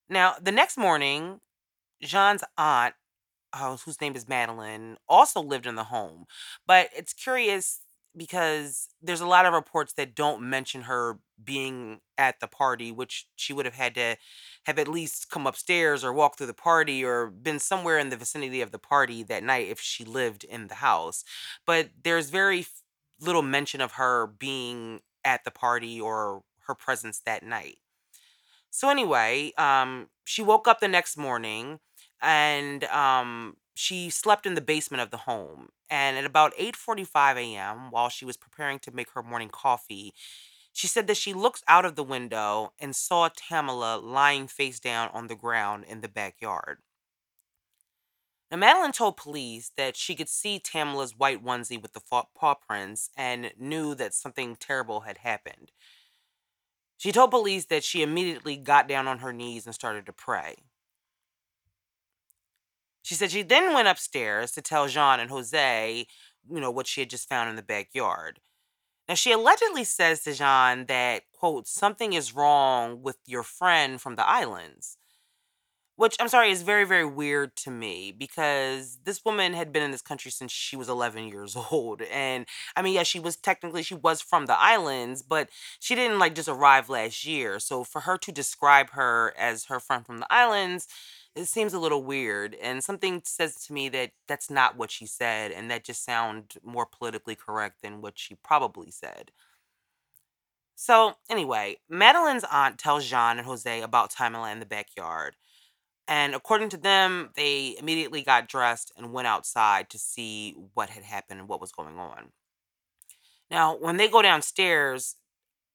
Now, 0.08 0.34
the 0.42 0.50
next 0.50 0.76
morning, 0.76 1.38
Jean's 2.02 2.42
aunt, 2.58 2.96
uh, 3.52 3.76
whose 3.76 4.00
name 4.00 4.16
is 4.16 4.28
Madeline, 4.28 4.96
also 5.08 5.40
lived 5.40 5.66
in 5.66 5.76
the 5.76 5.84
home. 5.84 6.24
But 6.66 6.88
it's 6.96 7.12
curious 7.12 7.82
because 8.16 8.88
there's 9.00 9.20
a 9.20 9.26
lot 9.28 9.46
of 9.46 9.52
reports 9.52 9.92
that 9.92 10.16
don't 10.16 10.42
mention 10.42 10.82
her 10.82 11.20
being 11.44 12.00
at 12.18 12.40
the 12.40 12.48
party, 12.48 12.90
which 12.90 13.28
she 13.36 13.52
would 13.52 13.66
have 13.66 13.76
had 13.76 13.94
to 13.94 14.16
have 14.64 14.80
at 14.80 14.88
least 14.88 15.30
come 15.30 15.46
upstairs 15.46 16.02
or 16.02 16.12
walk 16.12 16.36
through 16.36 16.48
the 16.48 16.54
party 16.54 17.04
or 17.04 17.28
been 17.28 17.60
somewhere 17.60 18.00
in 18.00 18.08
the 18.08 18.16
vicinity 18.16 18.62
of 18.62 18.72
the 18.72 18.80
party 18.80 19.22
that 19.22 19.44
night 19.44 19.68
if 19.68 19.78
she 19.80 20.04
lived 20.04 20.42
in 20.42 20.66
the 20.66 20.74
house. 20.74 21.22
But 21.64 21.90
there's 22.02 22.30
very 22.30 22.66
little 23.20 23.42
mention 23.42 23.80
of 23.80 23.92
her 23.92 24.26
being 24.26 25.00
at 25.24 25.44
the 25.44 25.50
party 25.50 26.00
or 26.00 26.42
her 26.66 26.74
presence 26.74 27.20
that 27.26 27.42
night. 27.42 27.78
So 28.70 28.88
anyway, 28.88 29.52
um, 29.58 30.08
she 30.24 30.42
woke 30.42 30.68
up 30.68 30.80
the 30.80 30.88
next 30.88 31.16
morning 31.16 31.80
and 32.22 32.84
um, 32.84 33.56
she 33.74 34.10
slept 34.10 34.46
in 34.46 34.54
the 34.54 34.60
basement 34.60 35.02
of 35.02 35.10
the 35.10 35.18
home. 35.18 35.70
And 35.90 36.16
at 36.16 36.24
about 36.24 36.52
8:45 36.56 37.36
a.m., 37.36 37.90
while 37.90 38.08
she 38.08 38.24
was 38.24 38.36
preparing 38.36 38.78
to 38.80 38.92
make 38.92 39.10
her 39.12 39.22
morning 39.22 39.48
coffee, 39.50 40.14
she 40.72 40.86
said 40.88 41.06
that 41.08 41.16
she 41.16 41.34
looked 41.34 41.64
out 41.68 41.84
of 41.84 41.96
the 41.96 42.04
window 42.04 42.72
and 42.80 42.94
saw 42.96 43.28
Tamala 43.34 43.98
lying 43.98 44.48
face 44.48 44.80
down 44.80 45.10
on 45.12 45.28
the 45.28 45.36
ground 45.36 45.84
in 45.84 46.00
the 46.00 46.08
backyard. 46.08 46.78
Now, 48.50 48.56
Madeline 48.56 48.92
told 48.92 49.16
police 49.16 49.70
that 49.76 49.96
she 49.96 50.16
could 50.16 50.28
see 50.28 50.58
Tamala's 50.58 51.16
white 51.16 51.44
onesie 51.44 51.80
with 51.80 51.92
the 51.92 52.00
paw 52.00 52.54
prints 52.54 53.10
and 53.16 53.52
knew 53.56 53.94
that 53.94 54.12
something 54.12 54.56
terrible 54.56 55.00
had 55.00 55.18
happened. 55.18 55.70
She 56.96 57.12
told 57.12 57.30
police 57.30 57.66
that 57.66 57.84
she 57.84 58.02
immediately 58.02 58.56
got 58.56 58.88
down 58.88 59.06
on 59.06 59.20
her 59.20 59.32
knees 59.32 59.66
and 59.66 59.74
started 59.74 60.04
to 60.06 60.12
pray. 60.12 60.56
She 63.02 63.14
said 63.14 63.30
she 63.30 63.42
then 63.42 63.72
went 63.72 63.88
upstairs 63.88 64.52
to 64.52 64.62
tell 64.62 64.88
Jean 64.88 65.20
and 65.20 65.30
Jose, 65.30 66.06
you 66.50 66.60
know, 66.60 66.70
what 66.70 66.86
she 66.86 67.00
had 67.00 67.10
just 67.10 67.28
found 67.28 67.48
in 67.48 67.56
the 67.56 67.62
backyard. 67.62 68.40
Now, 69.08 69.14
she 69.14 69.32
allegedly 69.32 69.84
says 69.84 70.22
to 70.22 70.34
Jean 70.34 70.86
that, 70.86 71.22
quote, 71.32 71.66
something 71.66 72.12
is 72.12 72.34
wrong 72.34 73.02
with 73.02 73.16
your 73.26 73.42
friend 73.42 74.00
from 74.00 74.16
the 74.16 74.28
islands. 74.28 74.98
Which 76.00 76.16
I'm 76.18 76.28
sorry 76.28 76.50
is 76.50 76.62
very, 76.62 76.84
very 76.84 77.04
weird 77.04 77.54
to 77.56 77.70
me 77.70 78.10
because 78.10 79.00
this 79.04 79.22
woman 79.22 79.52
had 79.52 79.70
been 79.70 79.82
in 79.82 79.90
this 79.90 80.00
country 80.00 80.30
since 80.30 80.50
she 80.50 80.74
was 80.74 80.88
11 80.88 81.28
years 81.28 81.54
old. 81.70 82.00
And 82.00 82.46
I 82.74 82.80
mean, 82.80 82.94
yeah, 82.94 83.02
she 83.02 83.20
was 83.20 83.36
technically, 83.36 83.82
she 83.82 83.92
was 83.96 84.22
from 84.22 84.46
the 84.46 84.58
islands, 84.58 85.20
but 85.20 85.50
she 85.78 85.94
didn't 85.94 86.18
like 86.18 86.34
just 86.34 86.48
arrive 86.48 86.88
last 86.88 87.26
year. 87.26 87.58
So 87.60 87.84
for 87.84 88.00
her 88.00 88.16
to 88.16 88.32
describe 88.32 88.92
her 88.92 89.34
as 89.38 89.66
her 89.66 89.78
friend 89.78 90.06
from 90.06 90.20
the 90.20 90.32
islands, 90.32 90.88
it 91.36 91.44
seems 91.48 91.74
a 91.74 91.78
little 91.78 92.02
weird. 92.02 92.54
And 92.62 92.82
something 92.82 93.20
says 93.26 93.56
to 93.66 93.74
me 93.74 93.90
that 93.90 94.12
that's 94.26 94.48
not 94.48 94.78
what 94.78 94.90
she 94.90 95.04
said. 95.04 95.52
And 95.52 95.70
that 95.70 95.84
just 95.84 96.02
sound 96.02 96.54
more 96.64 96.86
politically 96.86 97.34
correct 97.34 97.82
than 97.82 98.00
what 98.00 98.18
she 98.18 98.36
probably 98.36 98.90
said. 98.90 99.32
So 100.76 101.16
anyway, 101.28 101.76
Madeline's 101.90 102.44
aunt 102.50 102.78
tells 102.78 103.04
Jean 103.06 103.36
and 103.36 103.46
Jose 103.46 103.82
about 103.82 104.08
Tamala 104.08 104.50
in 104.50 104.60
the 104.60 104.66
backyard. 104.66 105.36
And 106.10 106.34
according 106.34 106.70
to 106.70 106.76
them, 106.76 107.30
they 107.36 107.76
immediately 107.78 108.22
got 108.22 108.48
dressed 108.48 108.92
and 108.96 109.12
went 109.12 109.28
outside 109.28 109.88
to 109.90 109.98
see 109.98 110.56
what 110.74 110.90
had 110.90 111.04
happened 111.04 111.38
and 111.38 111.48
what 111.48 111.60
was 111.60 111.70
going 111.70 112.00
on. 112.00 112.32
Now, 113.48 113.76
when 113.76 113.96
they 113.96 114.08
go 114.08 114.20
downstairs, 114.20 115.14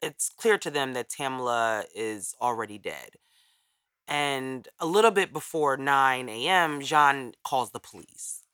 it's 0.01 0.27
clear 0.27 0.57
to 0.57 0.69
them 0.69 0.91
that 0.93 1.07
Tamala 1.07 1.85
is 1.95 2.35
already 2.41 2.77
dead. 2.77 3.11
And 4.09 4.67
a 4.77 4.85
little 4.85 5.09
bit 5.09 5.31
before 5.31 5.77
9 5.77 6.27
a.m., 6.27 6.81
Jean 6.81 7.31
calls 7.45 7.71
the 7.71 7.79
police. 7.79 8.44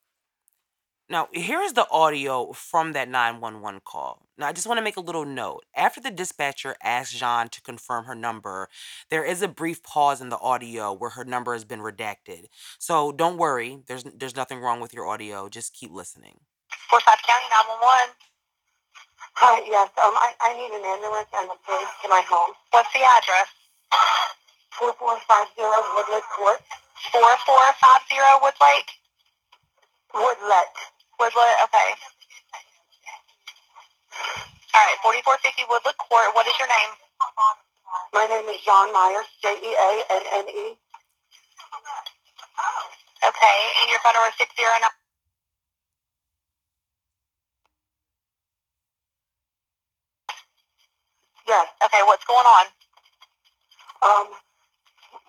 Now, 1.12 1.28
here's 1.34 1.74
the 1.74 1.86
audio 1.92 2.54
from 2.54 2.94
that 2.94 3.10
911 3.10 3.82
call. 3.84 4.30
Now, 4.38 4.48
I 4.48 4.54
just 4.54 4.66
want 4.66 4.78
to 4.78 4.82
make 4.82 4.96
a 4.96 5.02
little 5.02 5.26
note. 5.26 5.66
After 5.76 6.00
the 6.00 6.10
dispatcher 6.10 6.78
asks 6.82 7.14
Jean 7.14 7.50
to 7.50 7.62
confirm 7.62 8.06
her 8.06 8.16
number, 8.16 8.70
there 9.10 9.26
is 9.26 9.42
a 9.42 9.50
brief 9.50 9.84
pause 9.84 10.22
in 10.22 10.30
the 10.30 10.40
audio 10.40 10.94
where 10.94 11.10
her 11.10 11.26
number 11.26 11.52
has 11.52 11.66
been 11.66 11.82
redacted. 11.82 12.46
So 12.80 13.12
don't 13.12 13.36
worry, 13.36 13.80
there's 13.88 14.06
there's 14.06 14.38
nothing 14.38 14.62
wrong 14.62 14.80
with 14.80 14.94
your 14.94 15.06
audio. 15.06 15.50
Just 15.50 15.74
keep 15.74 15.92
listening. 15.92 16.40
Forsyth 16.90 17.20
County 17.28 17.44
911. 17.60 18.16
Hi, 19.36 19.68
yes. 19.68 19.92
Um, 20.00 20.16
I, 20.16 20.32
I 20.40 20.56
need 20.56 20.72
an 20.72 20.86
ambulance 20.96 21.28
and 21.36 21.52
the 21.52 21.60
police 21.68 21.92
to 22.04 22.08
my 22.08 22.24
home. 22.24 22.56
What's 22.72 22.88
the 22.96 23.04
address? 23.04 23.52
4450 24.80 25.60
Woodlet 25.60 26.24
Court. 26.32 26.64
4450 27.12 28.16
Woodlake? 28.48 28.96
Woodlet. 30.16 30.91
Woodlet, 31.22 31.58
okay. 31.70 31.90
All 34.74 34.82
right, 34.82 34.98
4450 35.06 35.70
Woodlet 35.70 35.98
Court. 36.02 36.34
What 36.34 36.48
is 36.50 36.58
your 36.58 36.68
name? 36.70 36.94
My 38.14 38.26
name 38.26 38.48
is 38.50 38.62
Jeanne 38.66 38.94
Myers, 38.94 39.30
J-E-A-N-N-E. 39.44 40.68
Okay, 43.22 43.58
and 43.82 43.88
your 43.90 44.00
phone 44.02 44.14
number 44.18 44.30
is 44.34 44.38
609. 44.42 44.90
Yes. 51.48 51.68
Okay, 51.86 52.02
what's 52.06 52.26
going 52.26 52.46
on? 52.48 52.66
Um, 54.02 54.28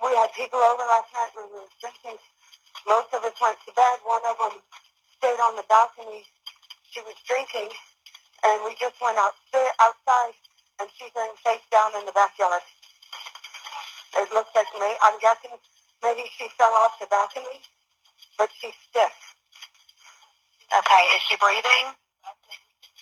we 0.04 0.14
had 0.16 0.32
people 0.36 0.60
over 0.60 0.84
last 0.84 1.10
night. 1.14 1.32
We 1.36 1.44
were 1.50 1.68
drinking. 1.80 2.18
Most 2.88 3.12
of 3.14 3.24
us 3.24 3.36
went 3.40 3.58
to 3.66 3.72
bed. 3.74 3.98
One 4.04 4.22
of 4.26 4.38
them 4.38 4.54
stayed 5.22 5.38
on 5.38 5.54
the 5.54 5.66
balcony. 5.70 6.26
She 6.90 7.00
was 7.06 7.14
drinking, 7.28 7.70
and 8.44 8.56
we 8.66 8.74
just 8.80 8.98
went 9.02 9.18
out 9.18 9.34
outside, 9.80 10.34
and 10.80 10.90
she's 10.98 11.12
laying 11.16 11.36
face 11.44 11.64
down 11.70 11.94
in 11.98 12.06
the 12.06 12.12
backyard. 12.16 12.62
It 14.16 14.28
looks 14.34 14.50
like 14.56 14.68
me. 14.80 14.90
I'm 15.04 15.18
guessing 15.20 15.54
maybe 16.02 16.26
she 16.38 16.48
fell 16.58 16.74
off 16.82 16.98
the 17.00 17.06
balcony, 17.06 17.62
but 18.38 18.50
she's 18.60 18.76
stiff. 18.90 19.14
Okay, 20.72 21.02
is 21.16 21.22
she 21.30 21.36
breathing? 21.38 21.94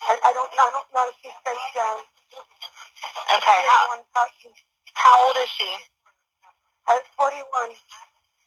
I, 0.05 0.15
I 0.25 0.31
don't. 0.35 0.51
I 0.53 0.69
don't 0.73 0.91
know 0.95 1.07
if 1.11 1.17
she's 1.23 1.37
face 1.45 1.69
down. 1.77 1.99
Okay. 3.37 3.61
How, 3.69 4.01
how 4.95 5.27
old 5.29 5.37
is 5.39 5.51
she? 5.59 5.71
I'm 6.89 7.01
41. 7.19 7.45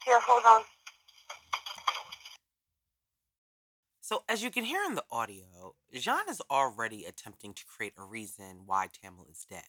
Here, 0.04 0.20
hold 0.20 0.44
on. 0.46 0.62
So, 4.06 4.22
as 4.28 4.42
you 4.42 4.50
can 4.50 4.64
hear 4.64 4.82
in 4.86 4.96
the 4.96 5.04
audio, 5.10 5.76
Jean 5.94 6.28
is 6.28 6.42
already 6.50 7.06
attempting 7.06 7.54
to 7.54 7.64
create 7.64 7.94
a 7.96 8.04
reason 8.04 8.64
why 8.66 8.88
Tamala 8.92 9.28
is 9.30 9.46
dead. 9.48 9.62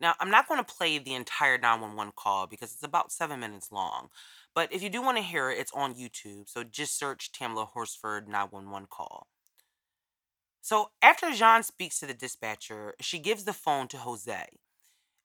Now, 0.00 0.14
I'm 0.18 0.30
not 0.30 0.48
going 0.48 0.58
to 0.58 0.64
play 0.64 0.96
the 0.96 1.12
entire 1.12 1.58
911 1.58 2.14
call 2.16 2.46
because 2.46 2.72
it's 2.72 2.82
about 2.82 3.12
seven 3.12 3.40
minutes 3.40 3.70
long. 3.70 4.08
But 4.54 4.72
if 4.72 4.82
you 4.82 4.88
do 4.88 5.02
want 5.02 5.18
to 5.18 5.22
hear 5.22 5.50
it, 5.50 5.58
it's 5.58 5.72
on 5.74 5.94
YouTube. 5.94 6.48
So 6.48 6.64
just 6.64 6.98
search 6.98 7.30
Tamala 7.30 7.66
Horsford 7.66 8.26
911 8.26 8.88
call. 8.90 9.26
So 10.62 10.92
after 11.02 11.30
Jean 11.30 11.62
speaks 11.62 12.00
to 12.00 12.06
the 12.06 12.14
dispatcher, 12.14 12.94
she 13.02 13.18
gives 13.18 13.44
the 13.44 13.52
phone 13.52 13.86
to 13.88 13.98
Jose. 13.98 14.46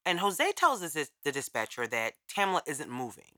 And 0.06 0.20
Jose 0.20 0.52
tells 0.58 0.84
us 0.84 0.98
the 1.24 1.32
dispatcher 1.32 1.88
that 1.88 2.16
Tamala 2.28 2.62
isn't 2.68 2.92
moving. 2.92 3.38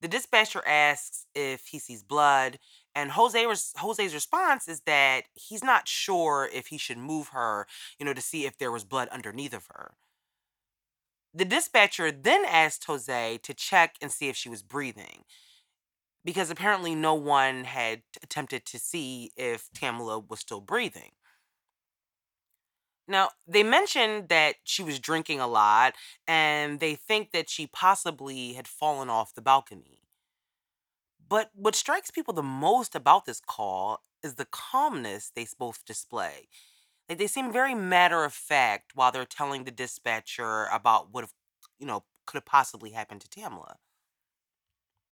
The 0.00 0.08
dispatcher 0.08 0.66
asks 0.66 1.26
if 1.34 1.66
he 1.66 1.78
sees 1.78 2.02
blood, 2.02 2.58
and 2.94 3.12
Jose 3.12 3.44
Jose's 3.76 4.14
response 4.14 4.68
is 4.68 4.80
that 4.86 5.22
he's 5.34 5.62
not 5.62 5.88
sure 5.88 6.48
if 6.52 6.68
he 6.68 6.78
should 6.78 6.98
move 6.98 7.28
her, 7.28 7.66
you 7.98 8.06
know, 8.06 8.14
to 8.14 8.20
see 8.20 8.46
if 8.46 8.58
there 8.58 8.72
was 8.72 8.84
blood 8.84 9.08
underneath 9.08 9.54
of 9.54 9.66
her. 9.66 9.94
The 11.32 11.44
dispatcher 11.44 12.10
then 12.10 12.44
asked 12.44 12.84
Jose 12.84 13.38
to 13.42 13.54
check 13.54 13.94
and 14.02 14.10
see 14.10 14.28
if 14.28 14.36
she 14.36 14.48
was 14.48 14.62
breathing, 14.62 15.24
because 16.24 16.50
apparently 16.50 16.94
no 16.94 17.14
one 17.14 17.64
had 17.64 18.02
attempted 18.22 18.66
to 18.66 18.78
see 18.78 19.30
if 19.36 19.68
Tamala 19.72 20.18
was 20.18 20.40
still 20.40 20.60
breathing. 20.60 21.12
Now, 23.06 23.30
they 23.46 23.64
mentioned 23.64 24.28
that 24.28 24.56
she 24.62 24.82
was 24.84 25.00
drinking 25.00 25.40
a 25.40 25.48
lot 25.48 25.94
and 26.28 26.78
they 26.78 26.94
think 26.94 27.32
that 27.32 27.48
she 27.50 27.66
possibly 27.66 28.52
had 28.52 28.68
fallen 28.68 29.10
off 29.10 29.34
the 29.34 29.42
balcony. 29.42 29.99
But 31.30 31.50
what 31.54 31.74
strikes 31.76 32.10
people 32.10 32.34
the 32.34 32.42
most 32.42 32.94
about 32.94 33.24
this 33.24 33.40
call 33.40 34.02
is 34.22 34.34
the 34.34 34.46
calmness 34.46 35.32
they 35.34 35.46
both 35.58 35.84
display. 35.86 36.48
Like 37.08 37.18
they 37.18 37.28
seem 37.28 37.52
very 37.52 37.74
matter 37.74 38.24
of 38.24 38.34
fact 38.34 38.92
while 38.94 39.12
they're 39.12 39.24
telling 39.26 39.64
the 39.64 39.70
dispatcher 39.70 40.66
about 40.66 41.12
what, 41.12 41.30
you 41.78 41.86
know, 41.86 42.04
could 42.26 42.38
have 42.38 42.46
possibly 42.46 42.90
happened 42.90 43.22
to 43.22 43.28
Tamla. 43.28 43.76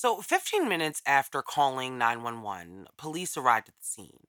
So, 0.00 0.20
15 0.20 0.68
minutes 0.68 1.02
after 1.06 1.42
calling 1.42 1.98
911, 1.98 2.86
police 2.96 3.36
arrived 3.36 3.68
at 3.68 3.74
the 3.80 3.84
scene. 3.84 4.28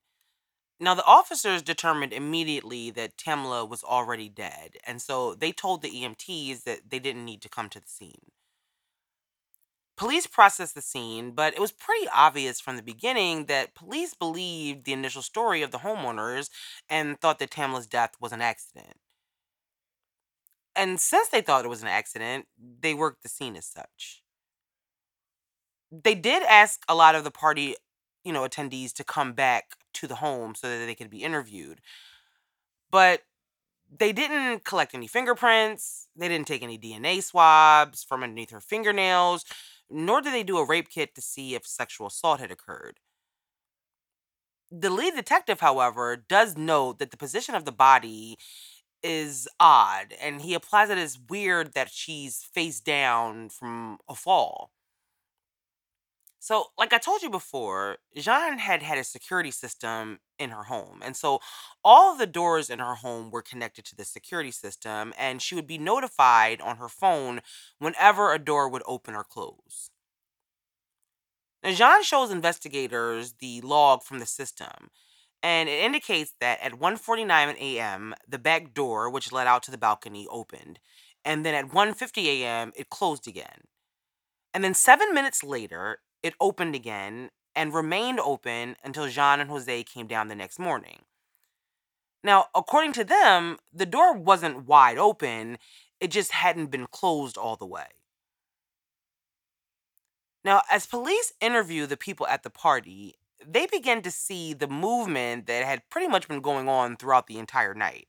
Now, 0.79 0.95
the 0.95 1.05
officers 1.05 1.61
determined 1.61 2.11
immediately 2.11 2.89
that 2.89 3.17
Tamla 3.17 3.69
was 3.69 3.83
already 3.83 4.29
dead, 4.29 4.77
and 4.87 4.99
so 4.99 5.35
they 5.35 5.51
told 5.51 5.83
the 5.83 5.91
EMTs 5.91 6.63
that 6.63 6.89
they 6.89 6.97
didn't 6.97 7.23
need 7.23 7.43
to 7.43 7.49
come 7.49 7.69
to 7.69 7.79
the 7.79 7.87
scene. 7.87 8.31
Police 9.95 10.25
processed 10.25 10.73
the 10.73 10.81
scene, 10.81 11.33
but 11.33 11.53
it 11.53 11.59
was 11.59 11.71
pretty 11.71 12.07
obvious 12.15 12.59
from 12.59 12.75
the 12.75 12.81
beginning 12.81 13.45
that 13.45 13.75
police 13.75 14.15
believed 14.15 14.85
the 14.85 14.93
initial 14.93 15.21
story 15.21 15.61
of 15.61 15.69
the 15.69 15.85
homeowners 15.85 16.49
and 16.89 17.21
thought 17.21 17.37
that 17.37 17.51
Tamla's 17.51 17.85
death 17.85 18.15
was 18.19 18.31
an 18.31 18.41
accident. 18.41 18.97
And 20.75 20.99
since 20.99 21.27
they 21.27 21.41
thought 21.41 21.63
it 21.63 21.69
was 21.69 21.83
an 21.83 21.89
accident, 21.89 22.47
they 22.57 22.95
worked 22.95 23.21
the 23.21 23.29
scene 23.29 23.55
as 23.55 23.67
such 23.67 24.23
they 25.91 26.15
did 26.15 26.43
ask 26.43 26.83
a 26.87 26.95
lot 26.95 27.15
of 27.15 27.23
the 27.23 27.31
party, 27.31 27.75
you 28.23 28.33
know, 28.33 28.43
attendees 28.43 28.93
to 28.93 29.03
come 29.03 29.33
back 29.33 29.75
to 29.95 30.07
the 30.07 30.15
home 30.15 30.55
so 30.55 30.67
that 30.69 30.85
they 30.85 30.95
could 30.95 31.09
be 31.09 31.23
interviewed. 31.23 31.81
But 32.91 33.21
they 33.91 34.11
didn't 34.13 34.65
collect 34.65 34.93
any 34.95 35.07
fingerprints, 35.07 36.07
they 36.15 36.27
didn't 36.27 36.47
take 36.47 36.63
any 36.63 36.77
DNA 36.77 37.23
swabs 37.23 38.03
from 38.03 38.23
underneath 38.23 38.51
her 38.51 38.61
fingernails, 38.61 39.45
nor 39.89 40.21
did 40.21 40.33
they 40.33 40.43
do 40.43 40.57
a 40.57 40.65
rape 40.65 40.89
kit 40.89 41.15
to 41.15 41.21
see 41.21 41.55
if 41.55 41.65
sexual 41.65 42.07
assault 42.07 42.39
had 42.39 42.51
occurred. 42.51 42.99
The 44.71 44.89
lead 44.89 45.15
detective, 45.15 45.59
however, 45.59 46.15
does 46.15 46.55
note 46.57 46.99
that 46.99 47.11
the 47.11 47.17
position 47.17 47.55
of 47.55 47.65
the 47.65 47.71
body 47.71 48.37
is 49.03 49.47
odd, 49.59 50.13
and 50.21 50.41
he 50.41 50.53
applies 50.53 50.89
it 50.89 50.97
as 50.97 51.19
weird 51.19 51.73
that 51.73 51.91
she's 51.91 52.43
face 52.43 52.79
down 52.81 53.49
from 53.49 53.99
a 54.09 54.15
fall. 54.15 54.71
So, 56.41 56.67
like 56.77 56.93
I 56.93 56.97
told 56.97 57.21
you 57.21 57.29
before, 57.29 57.97
Jean 58.15 58.57
had 58.59 58.81
had 58.81 58.97
a 58.97 59.03
security 59.03 59.51
system 59.51 60.19
in 60.37 60.49
her 60.51 60.63
home. 60.63 61.01
And 61.03 61.15
so 61.15 61.39
all 61.83 62.15
the 62.15 62.25
doors 62.27 62.69
in 62.69 62.79
her 62.79 62.95
home 62.95 63.29
were 63.29 63.41
connected 63.41 63.85
to 63.85 63.95
the 63.95 64.05
security 64.05 64.51
system, 64.51 65.13
and 65.17 65.41
she 65.41 65.55
would 65.55 65.67
be 65.67 65.77
notified 65.77 66.61
on 66.61 66.77
her 66.77 66.89
phone 66.89 67.41
whenever 67.79 68.33
a 68.33 68.39
door 68.39 68.69
would 68.69 68.83
open 68.85 69.15
or 69.15 69.23
close. 69.25 69.89
Now, 71.63 71.71
Jean 71.73 72.03
shows 72.03 72.31
investigators 72.31 73.33
the 73.39 73.61
log 73.61 74.03
from 74.03 74.19
the 74.19 74.25
system, 74.25 74.89
and 75.43 75.69
it 75.69 75.81
indicates 75.83 76.33
that 76.39 76.59
at 76.61 76.73
1:49 76.79 77.55
a.m., 77.59 78.15
the 78.27 78.39
back 78.39 78.73
door, 78.73 79.09
which 79.09 79.31
led 79.31 79.47
out 79.47 79.63
to 79.63 79.71
the 79.71 79.77
balcony, 79.77 80.27
opened, 80.29 80.79
and 81.25 81.45
then 81.45 81.53
at 81.55 81.73
1:50 81.73 82.27
a.m., 82.27 82.71
it 82.75 82.89
closed 82.89 83.27
again. 83.27 83.67
And 84.53 84.63
then 84.63 84.73
7 84.75 85.13
minutes 85.13 85.43
later, 85.43 85.99
it 86.23 86.33
opened 86.39 86.75
again 86.75 87.29
and 87.55 87.73
remained 87.73 88.19
open 88.19 88.75
until 88.83 89.07
Jean 89.07 89.39
and 89.39 89.49
Jose 89.49 89.83
came 89.83 90.07
down 90.07 90.27
the 90.27 90.35
next 90.35 90.59
morning. 90.59 90.99
Now, 92.23 92.47
according 92.53 92.93
to 92.93 93.03
them, 93.03 93.57
the 93.73 93.85
door 93.85 94.13
wasn't 94.13 94.67
wide 94.67 94.97
open, 94.97 95.57
it 95.99 96.11
just 96.11 96.31
hadn't 96.31 96.71
been 96.71 96.87
closed 96.87 97.37
all 97.37 97.55
the 97.55 97.65
way. 97.65 97.87
Now, 100.43 100.61
as 100.69 100.85
police 100.85 101.33
interview 101.41 101.85
the 101.85 101.97
people 101.97 102.27
at 102.27 102.43
the 102.43 102.49
party, 102.49 103.15
they 103.45 103.67
begin 103.67 104.01
to 104.01 104.11
see 104.11 104.53
the 104.53 104.67
movement 104.67 105.47
that 105.47 105.65
had 105.65 105.89
pretty 105.89 106.07
much 106.07 106.27
been 106.27 106.41
going 106.41 106.67
on 106.67 106.97
throughout 106.97 107.27
the 107.27 107.37
entire 107.37 107.73
night. 107.73 108.07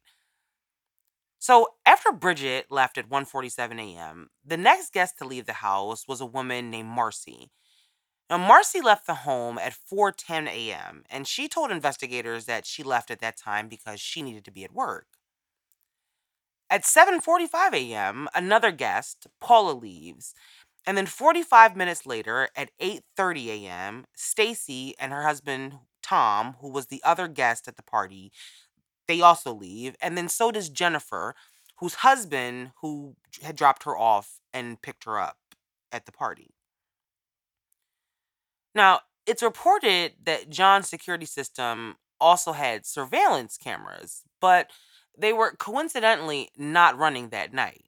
So, 1.39 1.69
after 1.87 2.13
Bridget 2.13 2.67
left 2.71 2.99
at 2.99 3.09
1:47 3.09 3.81
a.m., 3.81 4.31
the 4.45 4.57
next 4.57 4.93
guest 4.93 5.19
to 5.19 5.25
leave 5.25 5.47
the 5.47 5.55
house 5.55 6.07
was 6.07 6.21
a 6.21 6.27
woman 6.27 6.71
named 6.71 6.89
Marcy. 6.89 7.51
Now, 8.31 8.39
Marcy 8.39 8.81
left 8.81 9.07
the 9.07 9.15
home 9.17 9.59
at 9.59 9.75
4:10 9.75 10.47
a.m. 10.49 11.05
and 11.11 11.27
she 11.27 11.49
told 11.49 11.73
investigators 11.73 12.47
that 12.47 12.65
she 12.65 12.83
left 12.85 13.11
at 13.11 13.19
that 13.21 13.37
time 13.37 13.69
because 13.69 14.01
she 14.01 14.23
needed 14.23 14.45
to 14.45 14.53
be 14.53 14.65
at 14.65 14.73
work. 14.73 15.09
At 16.71 16.85
7:45 16.85 17.75
a.m., 17.75 18.29
another 18.35 18.71
guest, 18.71 19.27
Paula, 19.41 19.73
leaves. 19.73 20.33
And 20.87 20.97
then 20.97 21.07
45 21.07 21.77
minutes 21.77 22.07
later, 22.07 22.49
at 22.57 22.71
8:30 22.81 23.49
a.m., 23.49 24.07
Stacy 24.15 24.95
and 24.99 25.13
her 25.13 25.23
husband 25.23 25.81
Tom, 26.03 26.57
who 26.61 26.69
was 26.71 26.87
the 26.87 27.03
other 27.05 27.29
guest 27.29 27.67
at 27.69 27.77
the 27.77 27.83
party, 27.83 28.33
they 29.09 29.21
also 29.21 29.53
leave. 29.53 29.97
And 30.01 30.17
then 30.17 30.29
so 30.29 30.53
does 30.53 30.69
Jennifer, 30.71 31.35
whose 31.79 31.95
husband 31.97 32.73
who 32.81 33.17
had 33.43 33.57
dropped 33.57 33.85
her 33.85 33.97
off 33.99 34.41
and 34.53 34.81
picked 34.83 35.05
her 35.05 35.19
up 35.19 35.39
at 35.93 36.07
the 36.07 36.13
party. 36.13 36.55
Now, 38.75 39.01
it's 39.27 39.43
reported 39.43 40.13
that 40.25 40.51
Jean's 40.51 40.89
security 40.89 41.27
system 41.27 41.97
also 42.21 42.53
had 42.53 42.87
surveillance 42.87 43.57
cameras, 43.57 44.23
but 44.41 44.71
they 45.17 45.33
were 45.33 45.53
coincidentally 45.53 46.51
not 46.57 46.99
running 46.99 47.29
that 47.31 47.53
night. 47.53 47.85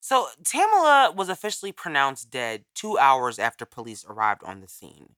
So, 0.00 0.28
Tamala 0.42 1.12
was 1.14 1.28
officially 1.28 1.72
pronounced 1.72 2.30
dead 2.30 2.64
two 2.74 2.98
hours 2.98 3.38
after 3.38 3.66
police 3.66 4.04
arrived 4.08 4.42
on 4.42 4.60
the 4.60 4.68
scene. 4.68 5.14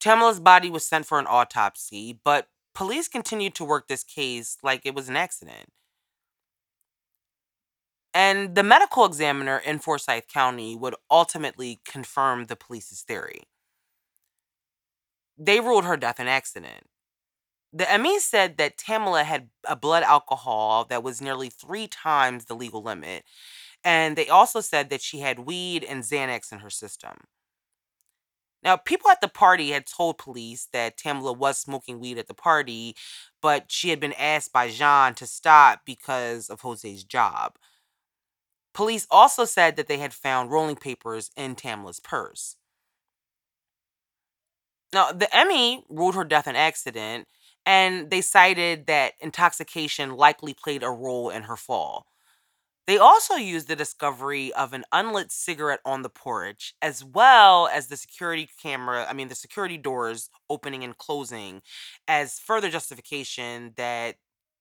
Tamala's 0.00 0.40
body 0.40 0.70
was 0.70 0.86
sent 0.86 1.06
for 1.06 1.18
an 1.18 1.26
autopsy, 1.26 2.18
but 2.24 2.48
police 2.74 3.08
continued 3.08 3.54
to 3.56 3.64
work 3.64 3.88
this 3.88 4.04
case 4.04 4.58
like 4.62 4.82
it 4.84 4.94
was 4.94 5.08
an 5.08 5.16
accident. 5.16 5.70
And 8.16 8.54
the 8.54 8.62
medical 8.62 9.04
examiner 9.04 9.58
in 9.58 9.78
Forsyth 9.78 10.26
County 10.26 10.74
would 10.74 10.94
ultimately 11.10 11.80
confirm 11.84 12.46
the 12.46 12.56
police's 12.56 13.02
theory. 13.02 13.42
They 15.36 15.60
ruled 15.60 15.84
her 15.84 15.98
death 15.98 16.18
an 16.18 16.26
accident. 16.26 16.84
The 17.74 17.86
ME 17.98 18.18
said 18.20 18.56
that 18.56 18.78
Tamala 18.78 19.24
had 19.24 19.50
a 19.68 19.76
blood 19.76 20.02
alcohol 20.02 20.86
that 20.88 21.02
was 21.02 21.20
nearly 21.20 21.50
three 21.50 21.88
times 21.88 22.46
the 22.46 22.56
legal 22.56 22.82
limit. 22.82 23.24
And 23.84 24.16
they 24.16 24.28
also 24.28 24.62
said 24.62 24.88
that 24.88 25.02
she 25.02 25.18
had 25.18 25.40
weed 25.40 25.84
and 25.84 26.02
Xanax 26.02 26.50
in 26.52 26.60
her 26.60 26.70
system. 26.70 27.18
Now, 28.62 28.78
people 28.78 29.10
at 29.10 29.20
the 29.20 29.28
party 29.28 29.72
had 29.72 29.84
told 29.86 30.16
police 30.16 30.68
that 30.72 30.96
Tamala 30.96 31.34
was 31.34 31.58
smoking 31.58 32.00
weed 32.00 32.16
at 32.16 32.28
the 32.28 32.34
party, 32.34 32.96
but 33.42 33.70
she 33.70 33.90
had 33.90 34.00
been 34.00 34.14
asked 34.14 34.54
by 34.54 34.70
Jean 34.70 35.12
to 35.16 35.26
stop 35.26 35.82
because 35.84 36.48
of 36.48 36.62
Jose's 36.62 37.04
job. 37.04 37.56
Police 38.76 39.08
also 39.10 39.44
said 39.44 39.74
that 39.74 39.88
they 39.88 39.98
had 39.98 40.14
found 40.14 40.52
rolling 40.52 40.76
papers 40.76 41.32
in 41.36 41.56
Tamla's 41.56 41.98
purse. 41.98 42.54
Now, 44.92 45.12
the 45.12 45.28
ME 45.34 45.84
ruled 45.88 46.14
her 46.14 46.24
death 46.24 46.46
an 46.46 46.56
accident, 46.56 47.28
and 47.64 48.10
they 48.10 48.20
cited 48.20 48.86
that 48.86 49.14
intoxication 49.20 50.16
likely 50.16 50.54
played 50.54 50.82
a 50.82 50.90
role 50.90 51.30
in 51.30 51.44
her 51.44 51.56
fall. 51.56 52.06
They 52.86 52.98
also 52.98 53.34
used 53.36 53.68
the 53.68 53.76
discovery 53.76 54.52
of 54.54 54.74
an 54.74 54.84
unlit 54.92 55.32
cigarette 55.32 55.80
on 55.86 56.02
the 56.02 56.10
porch, 56.10 56.74
as 56.82 57.04
well 57.04 57.68
as 57.68 57.88
the 57.88 57.96
security 57.98 58.48
camera, 58.62 59.06
I 59.08 59.14
mean, 59.14 59.28
the 59.28 59.36
security 59.36 59.78
doors 59.78 60.30
opening 60.50 60.84
and 60.84 60.98
closing, 60.98 61.62
as 62.08 62.40
further 62.40 62.70
justification 62.70 63.74
that 63.76 64.16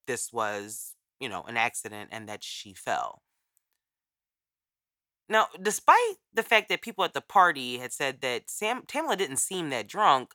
this 0.08 0.34
was, 0.34 0.96
you 1.20 1.30
know, 1.30 1.44
an 1.44 1.58
accident 1.58 2.12
and 2.14 2.30
that 2.30 2.44
she 2.44 2.74
fell. 2.74 3.24
Now, 5.30 5.48
despite 5.62 6.18
the 6.34 6.44
fact 6.44 6.70
that 6.70 6.82
people 6.82 7.04
at 7.04 7.14
the 7.14 7.22
party 7.22 7.78
had 7.80 7.92
said 7.94 8.22
that 8.22 8.50
Sam 8.50 8.84
Tamla 8.84 9.18
didn't 9.18 9.38
seem 9.38 9.70
that 9.70 9.88
drunk, 9.88 10.34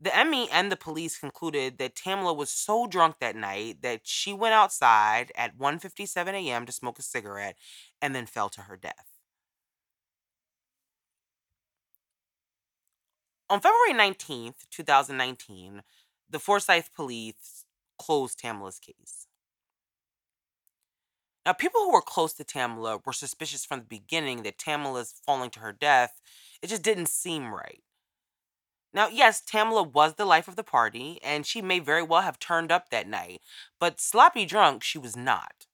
the 0.00 0.16
ME 0.24 0.48
and 0.50 0.70
the 0.72 0.76
police 0.76 1.18
concluded 1.18 1.78
that 1.78 1.94
Tamla 1.96 2.36
was 2.36 2.50
so 2.50 2.86
drunk 2.86 3.18
that 3.20 3.36
night 3.36 3.82
that 3.82 4.02
she 4.06 4.32
went 4.34 4.54
outside 4.54 5.32
at 5.36 5.56
1:57 5.58 6.34
a.m. 6.34 6.66
to 6.66 6.72
smoke 6.72 6.98
a 6.98 7.02
cigarette 7.02 7.56
and 8.02 8.14
then 8.14 8.26
fell 8.26 8.50
to 8.50 8.62
her 8.62 8.76
death. 8.76 9.06
On 13.50 13.60
February 13.60 13.92
19th, 13.92 14.66
2019, 14.70 15.82
the 16.30 16.38
Forsyth 16.38 16.94
police 16.94 17.66
closed 17.98 18.38
Tamla's 18.40 18.78
case. 18.78 19.26
Now, 21.44 21.52
people 21.52 21.80
who 21.82 21.92
were 21.92 22.02
close 22.02 22.32
to 22.34 22.44
Tamla 22.44 23.04
were 23.04 23.12
suspicious 23.12 23.64
from 23.64 23.80
the 23.80 23.84
beginning 23.86 24.42
that 24.42 24.58
Tamla's 24.58 25.20
falling 25.24 25.50
to 25.50 25.60
her 25.60 25.72
death, 25.72 26.20
it 26.62 26.68
just 26.68 26.82
didn't 26.82 27.08
seem 27.08 27.52
right. 27.52 27.82
Now, 28.92 29.08
yes, 29.08 29.42
Tamla 29.42 29.92
was 29.92 30.14
the 30.14 30.24
life 30.24 30.46
of 30.46 30.54
the 30.56 30.62
party, 30.62 31.18
and 31.24 31.44
she 31.44 31.60
may 31.60 31.80
very 31.80 32.02
well 32.04 32.22
have 32.22 32.38
turned 32.38 32.70
up 32.70 32.90
that 32.90 33.08
night, 33.08 33.42
but 33.80 34.00
sloppy 34.00 34.44
drunk, 34.46 34.82
she 34.84 34.98
was 34.98 35.16
not. 35.16 35.66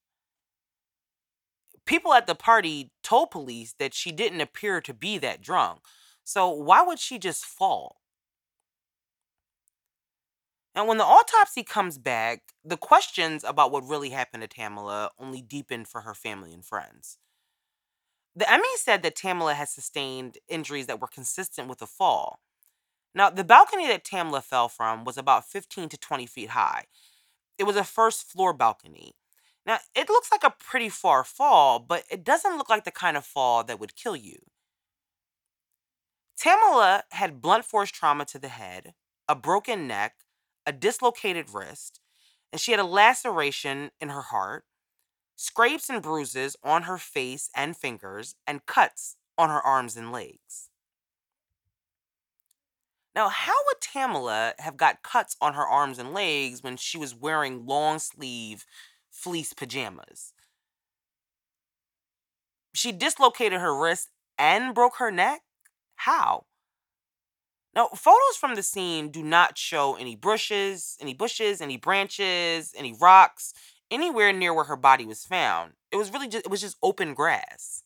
People 1.86 2.12
at 2.12 2.26
the 2.26 2.34
party 2.34 2.92
told 3.02 3.30
police 3.30 3.72
that 3.78 3.94
she 3.94 4.12
didn't 4.12 4.42
appear 4.42 4.82
to 4.82 4.92
be 4.92 5.16
that 5.18 5.40
drunk, 5.40 5.80
so 6.22 6.50
why 6.50 6.82
would 6.82 6.98
she 6.98 7.18
just 7.18 7.46
fall? 7.46 8.02
Now, 10.76 10.84
when 10.84 10.98
the 10.98 11.04
autopsy 11.04 11.62
comes 11.62 11.96
back, 11.96 12.52
the 12.62 12.76
questions 12.76 13.42
about 13.44 13.72
what 13.72 13.88
really 13.88 14.10
happened 14.10 14.42
to 14.42 14.46
Tamala 14.46 15.10
only 15.18 15.40
deepened 15.40 15.88
for 15.88 16.02
her 16.02 16.12
family 16.12 16.52
and 16.52 16.62
friends. 16.62 17.16
The 18.34 18.44
ME 18.44 18.76
said 18.76 19.02
that 19.02 19.16
Tamala 19.16 19.54
had 19.54 19.70
sustained 19.70 20.36
injuries 20.46 20.86
that 20.86 21.00
were 21.00 21.08
consistent 21.08 21.68
with 21.68 21.80
a 21.80 21.86
fall. 21.86 22.40
Now, 23.14 23.30
the 23.30 23.42
balcony 23.42 23.86
that 23.86 24.04
Tamla 24.04 24.42
fell 24.42 24.68
from 24.68 25.04
was 25.04 25.16
about 25.16 25.48
15 25.48 25.88
to 25.88 25.96
20 25.96 26.26
feet 26.26 26.50
high. 26.50 26.84
It 27.56 27.64
was 27.64 27.76
a 27.76 27.84
first 27.84 28.30
floor 28.30 28.52
balcony. 28.52 29.14
Now, 29.64 29.78
it 29.94 30.10
looks 30.10 30.30
like 30.30 30.44
a 30.44 30.54
pretty 30.58 30.90
far 30.90 31.24
fall, 31.24 31.78
but 31.78 32.04
it 32.10 32.22
doesn't 32.22 32.58
look 32.58 32.68
like 32.68 32.84
the 32.84 32.90
kind 32.90 33.16
of 33.16 33.24
fall 33.24 33.64
that 33.64 33.80
would 33.80 33.96
kill 33.96 34.14
you. 34.14 34.36
Tamala 36.36 37.04
had 37.12 37.40
blunt 37.40 37.64
force 37.64 37.90
trauma 37.90 38.26
to 38.26 38.38
the 38.38 38.48
head, 38.48 38.92
a 39.26 39.34
broken 39.34 39.88
neck, 39.88 40.16
a 40.66 40.72
dislocated 40.72 41.50
wrist, 41.50 42.00
and 42.52 42.60
she 42.60 42.72
had 42.72 42.80
a 42.80 42.84
laceration 42.84 43.90
in 44.00 44.08
her 44.08 44.22
heart, 44.22 44.64
scrapes 45.36 45.88
and 45.88 46.02
bruises 46.02 46.56
on 46.64 46.82
her 46.84 46.98
face 46.98 47.50
and 47.54 47.76
fingers, 47.76 48.34
and 48.46 48.66
cuts 48.66 49.16
on 49.38 49.48
her 49.50 49.60
arms 49.60 49.96
and 49.96 50.12
legs. 50.12 50.70
Now, 53.14 53.28
how 53.30 53.54
would 53.66 53.80
Tamala 53.80 54.54
have 54.58 54.76
got 54.76 55.02
cuts 55.02 55.36
on 55.40 55.54
her 55.54 55.66
arms 55.66 55.98
and 55.98 56.12
legs 56.12 56.62
when 56.62 56.76
she 56.76 56.98
was 56.98 57.14
wearing 57.14 57.64
long 57.64 57.98
sleeve 57.98 58.66
fleece 59.10 59.54
pajamas? 59.54 60.34
She 62.74 62.92
dislocated 62.92 63.60
her 63.60 63.74
wrist 63.74 64.10
and 64.36 64.74
broke 64.74 64.96
her 64.98 65.10
neck? 65.10 65.40
How? 65.94 66.44
Now, 67.76 67.88
photos 67.94 68.38
from 68.40 68.54
the 68.54 68.62
scene 68.62 69.10
do 69.10 69.22
not 69.22 69.58
show 69.58 69.96
any 69.96 70.16
bushes, 70.16 70.96
any 70.98 71.12
bushes, 71.12 71.60
any 71.60 71.76
branches, 71.76 72.72
any 72.74 72.94
rocks, 72.98 73.52
anywhere 73.90 74.32
near 74.32 74.54
where 74.54 74.64
her 74.64 74.76
body 74.76 75.04
was 75.04 75.26
found. 75.26 75.74
It 75.92 75.96
was 75.96 76.10
really 76.10 76.26
just 76.26 76.46
it 76.46 76.50
was 76.50 76.62
just 76.62 76.78
open 76.82 77.12
grass. 77.12 77.82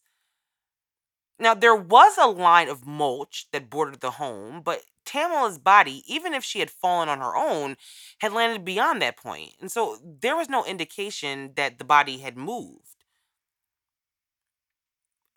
Now, 1.40 1.55
there 1.55 1.74
was 1.74 2.16
a 2.18 2.29
line 2.29 2.68
of 2.68 2.87
mulch 2.87 3.46
that 3.50 3.70
bordered 3.70 4.00
the 4.00 4.12
home, 4.12 4.61
but 4.62 4.83
Tamala's 5.07 5.59
body, 5.59 6.05
even 6.07 6.35
if 6.35 6.44
she 6.44 6.61
had 6.61 6.70
fallen 6.70 7.09
on 7.09 7.18
her 7.18 7.35
own, 7.35 7.76
had 8.20 8.33
landed 8.33 8.64
beyond 8.64 9.03
that 9.03 9.16
point. 9.16 9.55
And 9.61 9.72
so 9.72 9.98
there 10.05 10.37
was 10.37 10.48
no 10.48 10.64
indication 10.64 11.53
that 11.57 11.79
the 11.79 11.85
body 11.85 12.18
had 12.18 12.37
moved. 12.37 13.05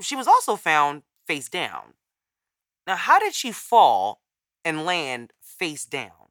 She 0.01 0.15
was 0.15 0.27
also 0.27 0.57
found 0.57 1.03
face 1.25 1.49
down. 1.49 1.93
Now, 2.85 2.97
how 2.97 3.17
did 3.17 3.33
she 3.33 3.53
fall 3.53 4.22
and 4.65 4.86
land 4.86 5.34
face 5.41 5.86
down? 5.86 6.30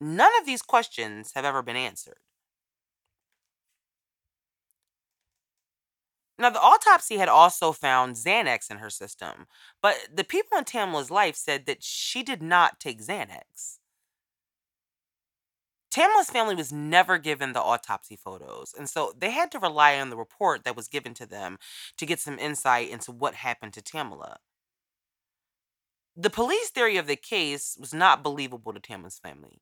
None 0.00 0.34
of 0.40 0.46
these 0.46 0.62
questions 0.62 1.32
have 1.34 1.44
ever 1.44 1.60
been 1.62 1.76
answered. 1.76 2.20
Now, 6.38 6.50
the 6.50 6.60
autopsy 6.60 7.16
had 7.18 7.28
also 7.28 7.72
found 7.72 8.16
Xanax 8.16 8.70
in 8.70 8.78
her 8.78 8.90
system, 8.90 9.46
but 9.82 10.08
the 10.12 10.24
people 10.24 10.56
in 10.58 10.64
Tamala's 10.64 11.10
life 11.10 11.36
said 11.36 11.66
that 11.66 11.82
she 11.82 12.22
did 12.22 12.42
not 12.42 12.78
take 12.80 13.00
Xanax. 13.02 13.78
Tamala's 15.90 16.30
family 16.30 16.54
was 16.54 16.72
never 16.72 17.18
given 17.18 17.52
the 17.52 17.60
autopsy 17.62 18.14
photos, 18.16 18.72
and 18.76 18.88
so 18.88 19.12
they 19.18 19.30
had 19.30 19.50
to 19.52 19.58
rely 19.58 19.98
on 19.98 20.10
the 20.10 20.16
report 20.16 20.62
that 20.64 20.76
was 20.76 20.86
given 20.88 21.12
to 21.14 21.26
them 21.26 21.58
to 21.96 22.06
get 22.06 22.20
some 22.20 22.38
insight 22.38 22.88
into 22.90 23.10
what 23.12 23.34
happened 23.34 23.72
to 23.74 23.82
Tamala. 23.82 24.38
The 26.18 26.30
police 26.30 26.70
theory 26.70 26.96
of 26.96 27.06
the 27.06 27.16
case 27.16 27.76
was 27.78 27.92
not 27.92 28.22
believable 28.22 28.72
to 28.72 28.80
Tamala's 28.80 29.18
family. 29.18 29.60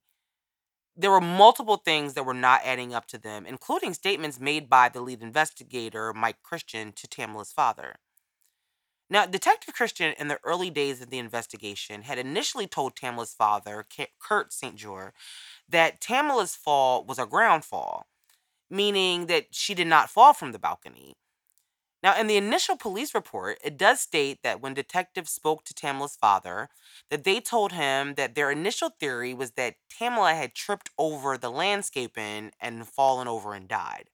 There 0.96 1.10
were 1.10 1.20
multiple 1.20 1.78
things 1.78 2.14
that 2.14 2.24
were 2.24 2.32
not 2.32 2.60
adding 2.64 2.94
up 2.94 3.06
to 3.08 3.18
them, 3.18 3.44
including 3.44 3.92
statements 3.92 4.38
made 4.38 4.70
by 4.70 4.88
the 4.88 5.00
lead 5.00 5.20
investigator, 5.20 6.12
Mike 6.12 6.44
Christian, 6.44 6.92
to 6.92 7.08
Tamala's 7.08 7.50
father. 7.50 7.96
Now, 9.10 9.26
Detective 9.26 9.74
Christian, 9.74 10.14
in 10.16 10.28
the 10.28 10.38
early 10.44 10.70
days 10.70 11.02
of 11.02 11.10
the 11.10 11.18
investigation, 11.18 12.02
had 12.02 12.18
initially 12.18 12.68
told 12.68 12.94
Tamala's 12.94 13.34
father, 13.34 13.84
Kurt 14.20 14.52
St. 14.52 14.76
Jour, 14.76 15.12
that 15.68 16.00
Tamala's 16.00 16.54
fall 16.54 17.04
was 17.04 17.18
a 17.18 17.26
ground 17.26 17.64
fall, 17.64 18.06
meaning 18.70 19.26
that 19.26 19.46
she 19.50 19.74
did 19.74 19.88
not 19.88 20.08
fall 20.08 20.32
from 20.32 20.52
the 20.52 20.60
balcony. 20.60 21.14
Now, 22.04 22.20
in 22.20 22.26
the 22.26 22.36
initial 22.36 22.76
police 22.76 23.14
report, 23.14 23.58
it 23.64 23.78
does 23.78 23.98
state 23.98 24.42
that 24.42 24.60
when 24.60 24.74
detectives 24.74 25.30
spoke 25.30 25.64
to 25.64 25.72
Tamala's 25.72 26.16
father, 26.16 26.68
that 27.08 27.24
they 27.24 27.40
told 27.40 27.72
him 27.72 28.12
that 28.16 28.34
their 28.34 28.50
initial 28.50 28.90
theory 28.90 29.32
was 29.32 29.52
that 29.52 29.76
Tamala 29.88 30.34
had 30.34 30.54
tripped 30.54 30.90
over 30.98 31.38
the 31.38 31.50
landscaping 31.50 32.50
and 32.60 32.86
fallen 32.86 33.26
over 33.26 33.54
and 33.54 33.66
died. 33.66 34.10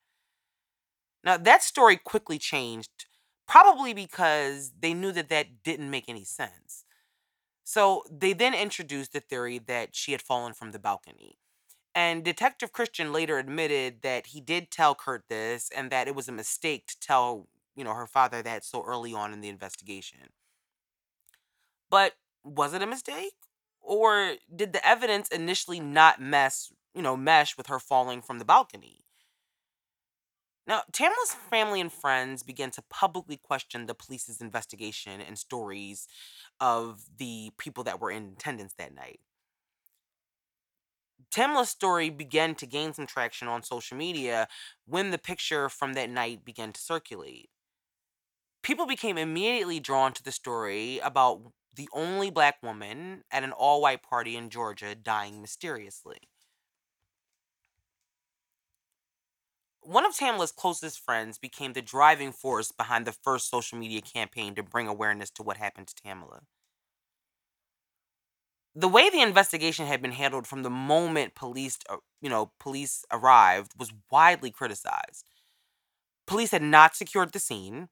Now, 1.24 1.36
that 1.36 1.64
story 1.64 1.96
quickly 1.96 2.38
changed, 2.38 3.06
probably 3.48 3.92
because 3.92 4.70
they 4.78 4.94
knew 4.94 5.10
that 5.10 5.28
that 5.28 5.64
didn't 5.64 5.90
make 5.90 6.08
any 6.08 6.24
sense. 6.24 6.84
So 7.64 8.04
they 8.08 8.34
then 8.34 8.54
introduced 8.54 9.12
the 9.12 9.20
theory 9.20 9.58
that 9.66 9.96
she 9.96 10.12
had 10.12 10.22
fallen 10.22 10.52
from 10.52 10.70
the 10.70 10.78
balcony. 10.78 11.38
And 11.92 12.24
Detective 12.24 12.72
Christian 12.72 13.12
later 13.12 13.38
admitted 13.38 14.02
that 14.02 14.28
he 14.28 14.40
did 14.40 14.70
tell 14.70 14.94
Kurt 14.94 15.24
this 15.28 15.70
and 15.76 15.90
that 15.90 16.06
it 16.06 16.14
was 16.14 16.28
a 16.28 16.32
mistake 16.32 16.86
to 16.86 17.00
tell 17.00 17.48
you 17.80 17.84
know, 17.84 17.94
her 17.94 18.06
father 18.06 18.42
that 18.42 18.62
so 18.62 18.84
early 18.86 19.14
on 19.14 19.32
in 19.32 19.40
the 19.40 19.48
investigation. 19.48 20.18
But 21.88 22.12
was 22.44 22.74
it 22.74 22.82
a 22.82 22.86
mistake? 22.86 23.32
Or 23.80 24.34
did 24.54 24.74
the 24.74 24.86
evidence 24.86 25.28
initially 25.28 25.80
not 25.80 26.20
mess, 26.20 26.70
you 26.94 27.00
know, 27.00 27.16
mesh 27.16 27.56
with 27.56 27.68
her 27.68 27.78
falling 27.78 28.20
from 28.20 28.38
the 28.38 28.44
balcony? 28.44 29.00
Now, 30.66 30.82
Tamala's 30.92 31.34
family 31.48 31.80
and 31.80 31.90
friends 31.90 32.42
began 32.42 32.70
to 32.72 32.82
publicly 32.90 33.38
question 33.38 33.86
the 33.86 33.94
police's 33.94 34.42
investigation 34.42 35.22
and 35.22 35.38
stories 35.38 36.06
of 36.60 37.00
the 37.16 37.50
people 37.56 37.82
that 37.84 37.98
were 37.98 38.10
in 38.10 38.34
attendance 38.36 38.74
that 38.76 38.94
night. 38.94 39.20
Tamala's 41.30 41.70
story 41.70 42.10
began 42.10 42.54
to 42.56 42.66
gain 42.66 42.92
some 42.92 43.06
traction 43.06 43.48
on 43.48 43.62
social 43.62 43.96
media 43.96 44.48
when 44.84 45.12
the 45.12 45.18
picture 45.18 45.70
from 45.70 45.94
that 45.94 46.10
night 46.10 46.44
began 46.44 46.74
to 46.74 46.80
circulate 46.80 47.48
people 48.62 48.86
became 48.86 49.18
immediately 49.18 49.80
drawn 49.80 50.12
to 50.12 50.22
the 50.22 50.32
story 50.32 50.98
about 50.98 51.52
the 51.74 51.88
only 51.92 52.30
black 52.30 52.62
woman 52.62 53.22
at 53.30 53.44
an 53.44 53.52
all 53.52 53.80
white 53.80 54.02
party 54.02 54.36
in 54.36 54.50
Georgia 54.50 54.94
dying 54.94 55.40
mysteriously. 55.40 56.18
One 59.82 60.04
of 60.06 60.16
Tamala's 60.16 60.52
closest 60.52 61.00
friends 61.00 61.38
became 61.38 61.72
the 61.72 61.82
driving 61.82 62.32
force 62.32 62.70
behind 62.72 63.06
the 63.06 63.12
first 63.12 63.50
social 63.50 63.78
media 63.78 64.00
campaign 64.00 64.54
to 64.54 64.62
bring 64.62 64.86
awareness 64.86 65.30
to 65.32 65.42
what 65.42 65.56
happened 65.56 65.88
to 65.88 65.94
Tamala. 65.94 66.42
The 68.74 68.88
way 68.88 69.10
the 69.10 69.20
investigation 69.20 69.86
had 69.86 70.00
been 70.00 70.12
handled 70.12 70.46
from 70.46 70.62
the 70.62 70.70
moment 70.70 71.34
police, 71.34 71.78
uh, 71.88 71.96
you 72.20 72.28
know, 72.30 72.52
police 72.60 73.04
arrived 73.10 73.72
was 73.78 73.92
widely 74.10 74.50
criticized. 74.50 75.26
Police 76.26 76.52
had 76.52 76.62
not 76.62 76.96
secured 76.96 77.32
the 77.32 77.38
scene 77.38 77.88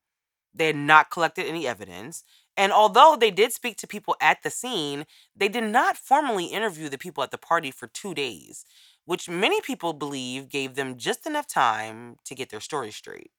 they 0.54 0.66
had 0.68 0.76
not 0.76 1.10
collected 1.10 1.46
any 1.46 1.66
evidence. 1.66 2.24
And 2.56 2.72
although 2.72 3.16
they 3.18 3.30
did 3.30 3.52
speak 3.52 3.76
to 3.78 3.86
people 3.86 4.16
at 4.20 4.42
the 4.42 4.50
scene, 4.50 5.06
they 5.36 5.48
did 5.48 5.64
not 5.64 5.96
formally 5.96 6.46
interview 6.46 6.88
the 6.88 6.98
people 6.98 7.22
at 7.22 7.30
the 7.30 7.38
party 7.38 7.70
for 7.70 7.86
two 7.86 8.14
days, 8.14 8.64
which 9.04 9.28
many 9.28 9.60
people 9.60 9.92
believe 9.92 10.48
gave 10.48 10.74
them 10.74 10.96
just 10.98 11.26
enough 11.26 11.46
time 11.46 12.16
to 12.24 12.34
get 12.34 12.50
their 12.50 12.60
story 12.60 12.90
straight. 12.90 13.30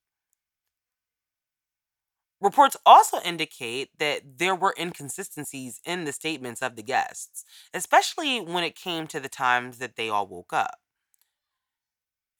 Reports 2.42 2.76
also 2.86 3.20
indicate 3.22 3.98
that 3.98 4.40
there 4.40 4.56
were 4.56 4.76
inconsistencies 4.78 5.80
in 5.86 6.04
the 6.06 6.12
statements 6.14 6.62
of 6.62 6.76
the 6.76 6.84
guests, 6.84 7.44
especially 7.74 8.40
when 8.42 8.64
it 8.64 8.76
came 8.76 9.08
to 9.08 9.20
the 9.22 9.30
times 9.30 9.78
that 9.78 9.96
they 9.96 10.10
all 10.10 10.28
woke 10.28 10.52
up. 10.54 10.80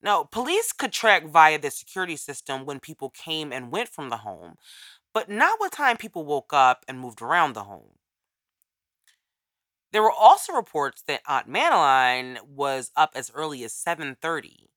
Now, 0.02 0.24
police 0.26 0.74
could 0.74 0.92
track 0.92 1.26
via 1.26 1.58
the 1.60 1.72
security 1.72 2.18
system 2.18 2.66
when 2.66 2.80
people 2.82 3.10
came 3.10 3.54
and 3.54 3.72
went 3.72 3.90
from 3.90 4.10
the 4.10 4.18
home, 4.18 4.58
but 5.14 5.30
not 5.30 5.60
what 5.60 5.72
time 5.74 5.98
people 5.98 6.26
woke 6.26 6.54
up 6.54 6.86
and 6.88 7.00
moved 7.00 7.22
around 7.22 7.54
the 7.54 7.64
home. 7.66 7.98
There 9.92 10.02
were 10.02 10.12
also 10.12 10.52
reports 10.54 11.04
that 11.04 11.22
Aunt 11.28 11.48
Madeline 11.48 12.40
was 12.44 12.90
up 12.96 13.12
as 13.14 13.30
early 13.30 13.64
as 13.64 13.72
7:30 13.72 14.72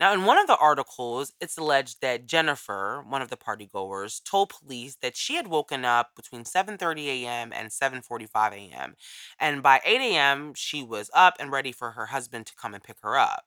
now, 0.00 0.12
in 0.12 0.24
one 0.24 0.38
of 0.38 0.46
the 0.46 0.56
articles, 0.56 1.32
it's 1.40 1.56
alleged 1.56 2.00
that 2.00 2.26
Jennifer, 2.26 3.02
one 3.08 3.22
of 3.22 3.30
the 3.30 3.36
partygoers, 3.36 4.22
told 4.24 4.50
police 4.50 4.96
that 5.02 5.16
she 5.16 5.36
had 5.36 5.46
woken 5.48 5.84
up 5.84 6.14
between 6.16 6.44
7:30 6.44 7.08
a.m. 7.24 7.52
and 7.52 7.72
7:45 7.72 8.52
a.m. 8.54 8.96
and 9.38 9.62
by 9.62 9.80
8 9.84 10.00
a.m. 10.00 10.54
she 10.54 10.82
was 10.82 11.10
up 11.14 11.36
and 11.40 11.52
ready 11.52 11.72
for 11.72 11.92
her 11.92 12.06
husband 12.06 12.46
to 12.46 12.54
come 12.56 12.74
and 12.74 12.82
pick 12.84 12.98
her 13.02 13.16
up. 13.18 13.46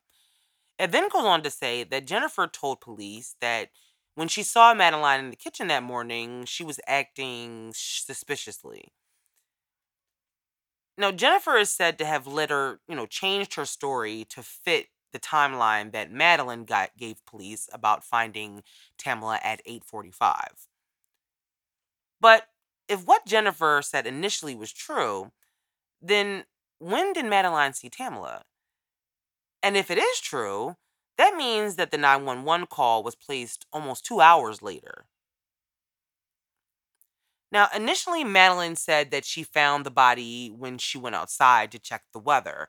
It 0.79 0.91
then 0.91 1.09
goes 1.09 1.23
on 1.25 1.43
to 1.43 1.51
say 1.51 1.83
that 1.83 2.07
Jennifer 2.07 2.47
told 2.47 2.81
police 2.81 3.35
that 3.41 3.69
when 4.15 4.27
she 4.27 4.41
saw 4.43 4.73
Madeline 4.73 5.19
in 5.19 5.29
the 5.29 5.35
kitchen 5.35 5.67
that 5.67 5.83
morning, 5.83 6.45
she 6.45 6.63
was 6.63 6.79
acting 6.87 7.73
suspiciously. 7.75 8.91
Now, 10.97 11.11
Jennifer 11.11 11.55
is 11.57 11.71
said 11.71 11.97
to 11.99 12.05
have 12.05 12.27
later, 12.27 12.81
you 12.87 12.95
know, 12.95 13.05
changed 13.05 13.53
her 13.55 13.65
story 13.65 14.25
to 14.25 14.43
fit 14.43 14.89
the 15.13 15.19
timeline 15.19 15.91
that 15.93 16.11
Madeline 16.11 16.65
got 16.65 16.97
gave 16.97 17.25
police 17.25 17.69
about 17.71 18.03
finding 18.03 18.63
Tamala 18.97 19.39
at 19.43 19.61
8:45. 19.65 20.67
But 22.19 22.47
if 22.87 23.05
what 23.05 23.25
Jennifer 23.25 23.81
said 23.81 24.05
initially 24.05 24.53
was 24.55 24.71
true, 24.71 25.31
then 26.01 26.45
when 26.79 27.13
did 27.13 27.25
Madeline 27.25 27.73
see 27.73 27.89
Tamala? 27.89 28.45
And 29.61 29.77
if 29.77 29.91
it 29.91 29.99
is 29.99 30.19
true, 30.19 30.77
that 31.17 31.35
means 31.35 31.75
that 31.75 31.91
the 31.91 31.97
911 31.97 32.67
call 32.67 33.03
was 33.03 33.15
placed 33.15 33.65
almost 33.71 34.05
2 34.05 34.19
hours 34.19 34.61
later. 34.63 35.05
Now, 37.51 37.69
initially, 37.73 38.23
Madeline 38.23 38.75
said 38.75 39.11
that 39.11 39.25
she 39.25 39.43
found 39.43 39.85
the 39.85 39.91
body 39.91 40.49
when 40.49 40.77
she 40.77 40.97
went 40.97 41.15
outside 41.15 41.71
to 41.71 41.79
check 41.79 42.03
the 42.11 42.19
weather. 42.19 42.67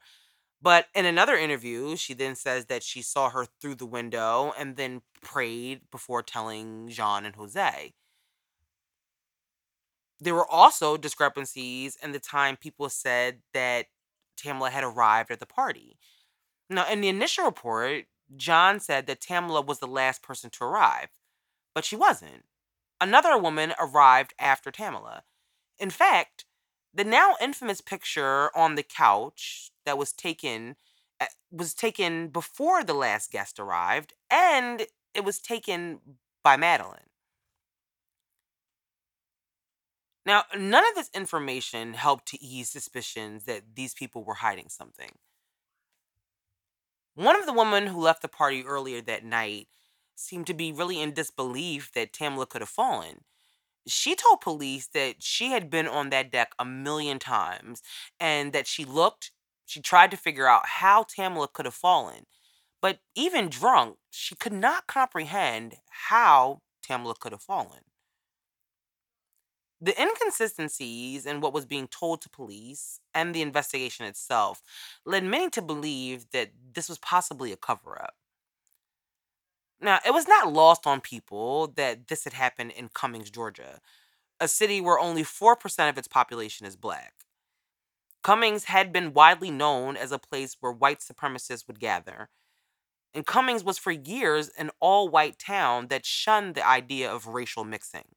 But 0.62 0.88
in 0.94 1.07
another 1.07 1.37
interview, 1.37 1.96
she 1.96 2.14
then 2.14 2.37
says 2.37 2.66
that 2.66 2.83
she 2.83 3.03
saw 3.03 3.31
her 3.31 3.46
through 3.61 3.77
the 3.77 3.87
window 3.87 4.53
and 4.59 4.77
then 4.77 5.03
prayed 5.22 5.90
before 5.90 6.22
telling 6.22 6.88
Jean 6.88 7.24
and 7.27 7.37
Jose. 7.37 7.94
There 10.20 10.35
were 10.35 10.46
also 10.48 10.96
discrepancies 10.96 11.96
in 11.96 12.12
the 12.12 12.20
time 12.20 12.57
people 12.57 12.88
said 12.88 13.42
that 13.53 13.87
Tamala 14.37 14.70
had 14.70 14.85
arrived 14.85 15.31
at 15.31 15.40
the 15.40 15.46
party. 15.46 15.98
Now, 16.71 16.89
in 16.91 17.01
the 17.01 17.09
initial 17.09 17.45
report, 17.45 18.05
Jean 18.37 18.79
said 18.81 19.07
that 19.07 19.21
Tamala 19.21 19.63
was 19.63 19.79
the 19.79 19.87
last 19.87 20.23
person 20.23 20.51
to 20.51 20.65
arrive, 20.65 21.09
but 21.75 21.85
she 21.85 21.97
wasn't. 21.97 22.45
Another 23.01 23.39
woman 23.39 23.73
arrived 23.79 24.35
after 24.39 24.71
Tamala. 24.71 25.23
In 25.79 25.91
fact, 25.91 26.45
the 26.93 27.05
now 27.05 27.37
infamous 27.41 27.81
picture 27.81 28.55
on 28.57 28.75
the 28.75 28.83
couch 28.83 29.71
that 29.87 29.97
was 29.97 30.13
taken 30.13 30.77
eh, 31.21 31.27
was 31.51 31.75
taken 31.75 32.29
before 32.29 32.83
the 32.83 32.95
last 32.95 33.31
guest 33.31 33.61
arrived 33.61 34.15
and 34.31 34.87
it 35.15 35.25
was 35.25 35.39
taken 35.39 36.01
by 36.43 36.57
Madeline. 36.57 37.01
Now, 40.27 40.45
none 40.57 40.87
of 40.87 40.95
this 40.95 41.11
information 41.15 41.95
helped 41.95 42.27
to 42.29 42.43
ease 42.43 42.69
suspicions 42.69 43.45
that 43.45 43.63
these 43.77 43.95
people 43.95 44.25
were 44.25 44.35
hiding 44.35 44.69
something. 44.69 45.13
One 47.19 47.37
of 47.37 47.47
the 47.47 47.53
women 47.53 47.89
who 47.89 48.01
left 48.01 48.23
the 48.23 48.29
party 48.29 48.65
earlier 48.65 49.01
that 49.03 49.25
night 49.25 49.69
seemed 50.15 50.47
to 50.47 50.55
be 50.55 50.73
really 50.73 51.01
in 51.01 51.13
disbelief 51.13 51.91
that 51.93 52.13
Tamala 52.13 52.47
could 52.47 52.63
have 52.63 52.69
fallen 52.69 53.25
she 53.89 54.15
told 54.15 54.41
police 54.41 54.87
that 54.89 55.23
she 55.23 55.51
had 55.51 55.71
been 55.71 55.89
on 55.89 56.11
that 56.11 56.31
deck 56.31 56.53
a 56.59 56.65
million 56.65 57.19
times 57.19 57.83
and 58.21 58.53
that 58.53 58.67
she 58.67 58.85
looked, 58.85 59.33
she 59.67 59.81
tried 59.81 60.11
to 60.11 60.17
figure 60.17 60.47
out 60.47 60.67
how 60.67 61.05
Tamala 61.05 61.49
could 61.49 61.65
have 61.65 61.75
fallen. 61.75 62.27
But 62.81 63.01
even 63.15 63.49
drunk, 63.49 63.97
she 64.11 64.35
could 64.35 64.53
not 64.53 64.87
comprehend 64.87 65.77
how 66.11 66.61
Tamala 66.83 67.15
could 67.19 67.33
have 67.33 67.43
fallen. 67.43 67.81
The 69.81 70.01
inconsistencies 70.01 71.25
in 71.25 71.41
what 71.41 71.53
was 71.53 71.64
being 71.64 71.87
told 71.88 72.21
to 72.23 72.29
police 72.31 73.01
and 73.14 73.35
the 73.35 73.43
investigation 73.43 74.07
itself 74.07 74.61
led 75.05 75.25
many 75.25 75.51
to 75.51 75.62
believe 75.62 76.31
that 76.33 76.51
this 76.75 76.88
was 76.88 76.99
possibly 76.99 77.53
a 77.53 77.57
cover 77.57 78.01
up. 78.01 78.14
Now, 79.81 80.01
it 80.05 80.12
was 80.12 80.27
not 80.27 80.53
lost 80.53 80.87
on 80.87 81.01
people 81.01 81.69
that 81.77 82.09
this 82.09 82.25
had 82.25 82.33
happened 82.33 82.73
in 82.73 82.88
Cummings, 82.88 83.31
Georgia, 83.31 83.81
a 84.41 84.49
city 84.49 84.81
where 84.81 84.99
only 84.99 85.23
4% 85.25 85.88
of 85.88 85.99
its 85.99 86.09
population 86.09 86.67
is 86.67 86.77
black. 86.77 87.14
Cummings 88.23 88.64
had 88.64 88.93
been 88.93 89.14
widely 89.14 89.51
known 89.51 89.97
as 89.97 90.12
a 90.12 90.19
place 90.19 90.57
where 90.61 90.73
white 90.73 91.01
supremacists 91.01 91.67
would 91.69 91.81
gather. 91.81 92.29
And 93.14 93.27
Cummings 93.27 93.64
was 93.64 93.79
for 93.79 93.93
years 93.93 94.51
an 94.51 94.71
all 94.81 95.09
white 95.09 95.38
town 95.38 95.88
that 95.88 96.07
shunned 96.07 96.55
the 96.55 96.67
idea 96.67 97.11
of 97.11 97.27
racial 97.27 97.64
mixing. 97.64 98.17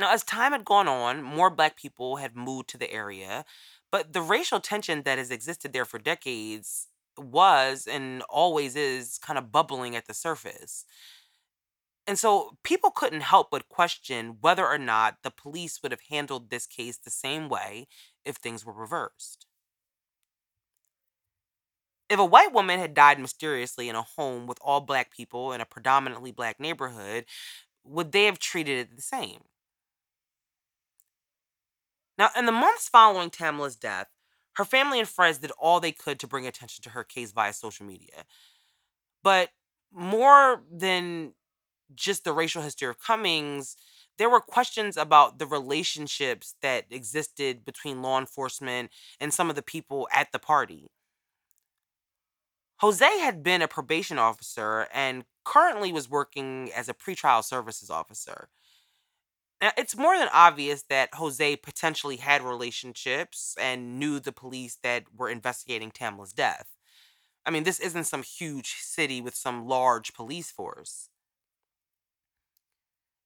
Now, 0.00 0.12
as 0.12 0.24
time 0.24 0.52
had 0.52 0.64
gone 0.64 0.88
on, 0.88 1.22
more 1.22 1.50
black 1.50 1.76
people 1.76 2.16
had 2.16 2.34
moved 2.34 2.70
to 2.70 2.78
the 2.78 2.90
area, 2.90 3.44
but 3.92 4.12
the 4.14 4.22
racial 4.22 4.58
tension 4.58 5.02
that 5.02 5.18
has 5.18 5.30
existed 5.30 5.72
there 5.72 5.84
for 5.84 5.98
decades 5.98 6.88
was 7.18 7.86
and 7.86 8.22
always 8.30 8.76
is 8.76 9.18
kind 9.18 9.38
of 9.38 9.52
bubbling 9.52 9.94
at 9.94 10.06
the 10.06 10.14
surface. 10.14 10.86
And 12.06 12.18
so 12.18 12.56
people 12.64 12.90
couldn't 12.90 13.20
help 13.22 13.50
but 13.50 13.68
question 13.68 14.38
whether 14.40 14.66
or 14.66 14.78
not 14.78 15.18
the 15.22 15.30
police 15.30 15.82
would 15.82 15.92
have 15.92 16.02
handled 16.10 16.50
this 16.50 16.66
case 16.66 16.98
the 16.98 17.10
same 17.10 17.48
way 17.48 17.86
if 18.24 18.36
things 18.36 18.64
were 18.64 18.72
reversed. 18.72 19.46
If 22.10 22.18
a 22.18 22.24
white 22.24 22.52
woman 22.52 22.78
had 22.80 22.92
died 22.94 23.18
mysteriously 23.18 23.88
in 23.88 23.94
a 23.96 24.02
home 24.02 24.46
with 24.46 24.58
all 24.60 24.80
black 24.80 25.10
people 25.12 25.52
in 25.52 25.60
a 25.60 25.64
predominantly 25.66 26.32
black 26.32 26.58
neighborhood, 26.60 27.24
would 27.84 28.12
they 28.12 28.24
have 28.26 28.38
treated 28.38 28.78
it 28.78 28.96
the 28.96 29.02
same? 29.02 29.42
Now, 32.20 32.28
in 32.36 32.44
the 32.44 32.52
months 32.52 32.86
following 32.86 33.30
Tamala's 33.30 33.76
death, 33.76 34.08
her 34.56 34.64
family 34.66 34.98
and 34.98 35.08
friends 35.08 35.38
did 35.38 35.52
all 35.52 35.80
they 35.80 35.90
could 35.90 36.20
to 36.20 36.26
bring 36.26 36.46
attention 36.46 36.82
to 36.82 36.90
her 36.90 37.02
case 37.02 37.32
via 37.32 37.54
social 37.54 37.86
media. 37.86 38.24
But 39.24 39.48
more 39.90 40.62
than 40.70 41.32
just 41.94 42.24
the 42.24 42.34
racial 42.34 42.60
history 42.60 42.88
of 42.88 42.98
Cummings, 42.98 43.74
there 44.18 44.28
were 44.28 44.40
questions 44.40 44.98
about 44.98 45.38
the 45.38 45.46
relationships 45.46 46.56
that 46.60 46.84
existed 46.90 47.64
between 47.64 48.02
law 48.02 48.18
enforcement 48.20 48.90
and 49.18 49.32
some 49.32 49.48
of 49.48 49.56
the 49.56 49.62
people 49.62 50.06
at 50.12 50.30
the 50.30 50.38
party. 50.38 50.90
Jose 52.80 53.18
had 53.20 53.42
been 53.42 53.62
a 53.62 53.68
probation 53.68 54.18
officer 54.18 54.88
and 54.92 55.24
currently 55.46 55.90
was 55.90 56.10
working 56.10 56.70
as 56.76 56.86
a 56.90 56.94
pretrial 56.94 57.42
services 57.42 57.88
officer. 57.88 58.50
Now, 59.60 59.72
it's 59.76 59.96
more 59.96 60.16
than 60.18 60.28
obvious 60.32 60.82
that 60.84 61.14
Jose 61.14 61.56
potentially 61.56 62.16
had 62.16 62.42
relationships 62.42 63.54
and 63.60 63.98
knew 63.98 64.18
the 64.18 64.32
police 64.32 64.78
that 64.82 65.04
were 65.14 65.28
investigating 65.28 65.90
Tamala's 65.90 66.32
death. 66.32 66.74
I 67.46 67.50
mean, 67.50 67.64
this 67.64 67.80
isn't 67.80 68.04
some 68.06 68.24
huge 68.24 68.76
city 68.80 69.20
with 69.22 69.36
some 69.36 69.68
large 69.68 70.14
police 70.14 70.50
force. 70.52 71.09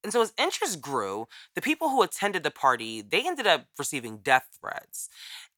And 0.04 0.12
so 0.12 0.22
as 0.22 0.34
interest 0.38 0.82
grew, 0.82 1.28
the 1.54 1.62
people 1.62 1.88
who 1.88 2.02
attended 2.02 2.44
the 2.44 2.50
party, 2.52 3.02
they 3.02 3.26
ended 3.26 3.46
up 3.46 3.66
receiving 3.78 4.18
death 4.18 4.46
threats. 4.60 5.08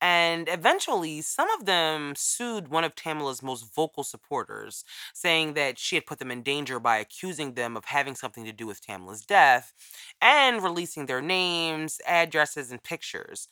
And 0.00 0.48
eventually, 0.48 1.20
some 1.22 1.50
of 1.50 1.66
them 1.66 2.14
sued 2.16 2.68
one 2.68 2.84
of 2.84 2.94
Tamala's 2.94 3.42
most 3.42 3.74
vocal 3.74 4.04
supporters, 4.04 4.84
saying 5.14 5.54
that 5.54 5.78
she 5.80 5.96
had 5.96 6.06
put 6.06 6.20
them 6.20 6.30
in 6.30 6.42
danger 6.42 6.78
by 6.80 6.98
accusing 6.98 7.54
them 7.54 7.76
of 7.76 7.86
having 7.86 8.14
something 8.14 8.44
to 8.44 8.52
do 8.52 8.66
with 8.68 8.80
Tamala's 8.80 9.26
death 9.26 9.74
and 10.22 10.62
releasing 10.62 11.06
their 11.06 11.22
names, 11.22 12.00
addresses, 12.06 12.70
and 12.70 12.82
pictures. 12.82 13.48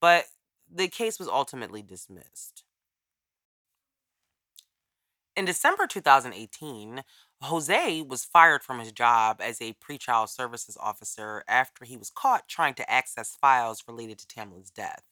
But 0.00 0.26
the 0.72 0.88
case 0.88 1.18
was 1.18 1.28
ultimately 1.28 1.82
dismissed. 1.82 2.64
In 5.36 5.44
December 5.44 5.86
2018, 5.86 7.02
Jose 7.42 8.02
was 8.02 8.24
fired 8.24 8.62
from 8.62 8.80
his 8.80 8.92
job 8.92 9.40
as 9.40 9.60
a 9.60 9.74
pretrial 9.74 10.28
services 10.28 10.76
officer 10.80 11.44
after 11.48 11.84
he 11.84 11.96
was 11.96 12.10
caught 12.10 12.48
trying 12.48 12.74
to 12.74 12.90
access 12.90 13.36
files 13.40 13.84
related 13.86 14.18
to 14.18 14.26
Tamala's 14.26 14.70
death. 14.70 15.02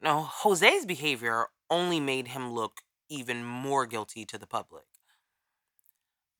Now, 0.00 0.22
Jose's 0.22 0.86
behavior 0.86 1.46
only 1.70 2.00
made 2.00 2.28
him 2.28 2.52
look 2.52 2.82
even 3.08 3.44
more 3.44 3.86
guilty 3.86 4.24
to 4.26 4.38
the 4.38 4.46
public. 4.46 4.84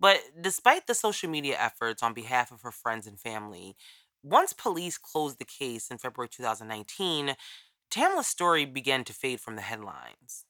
But 0.00 0.20
despite 0.40 0.86
the 0.86 0.94
social 0.94 1.30
media 1.30 1.56
efforts 1.58 2.02
on 2.02 2.14
behalf 2.14 2.50
of 2.52 2.62
her 2.62 2.72
friends 2.72 3.06
and 3.06 3.18
family, 3.18 3.76
once 4.22 4.52
police 4.52 4.98
closed 4.98 5.38
the 5.38 5.44
case 5.44 5.90
in 5.90 5.98
February 5.98 6.28
2019, 6.28 7.36
Tamla's 7.90 8.26
story 8.26 8.64
began 8.64 9.04
to 9.04 9.12
fade 9.12 9.40
from 9.40 9.56
the 9.56 9.62
headlines. 9.62 10.44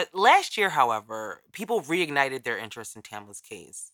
But 0.00 0.14
last 0.14 0.56
year, 0.56 0.70
however, 0.70 1.42
people 1.52 1.82
reignited 1.82 2.42
their 2.42 2.56
interest 2.56 2.96
in 2.96 3.02
Tamla's 3.02 3.42
case. 3.42 3.92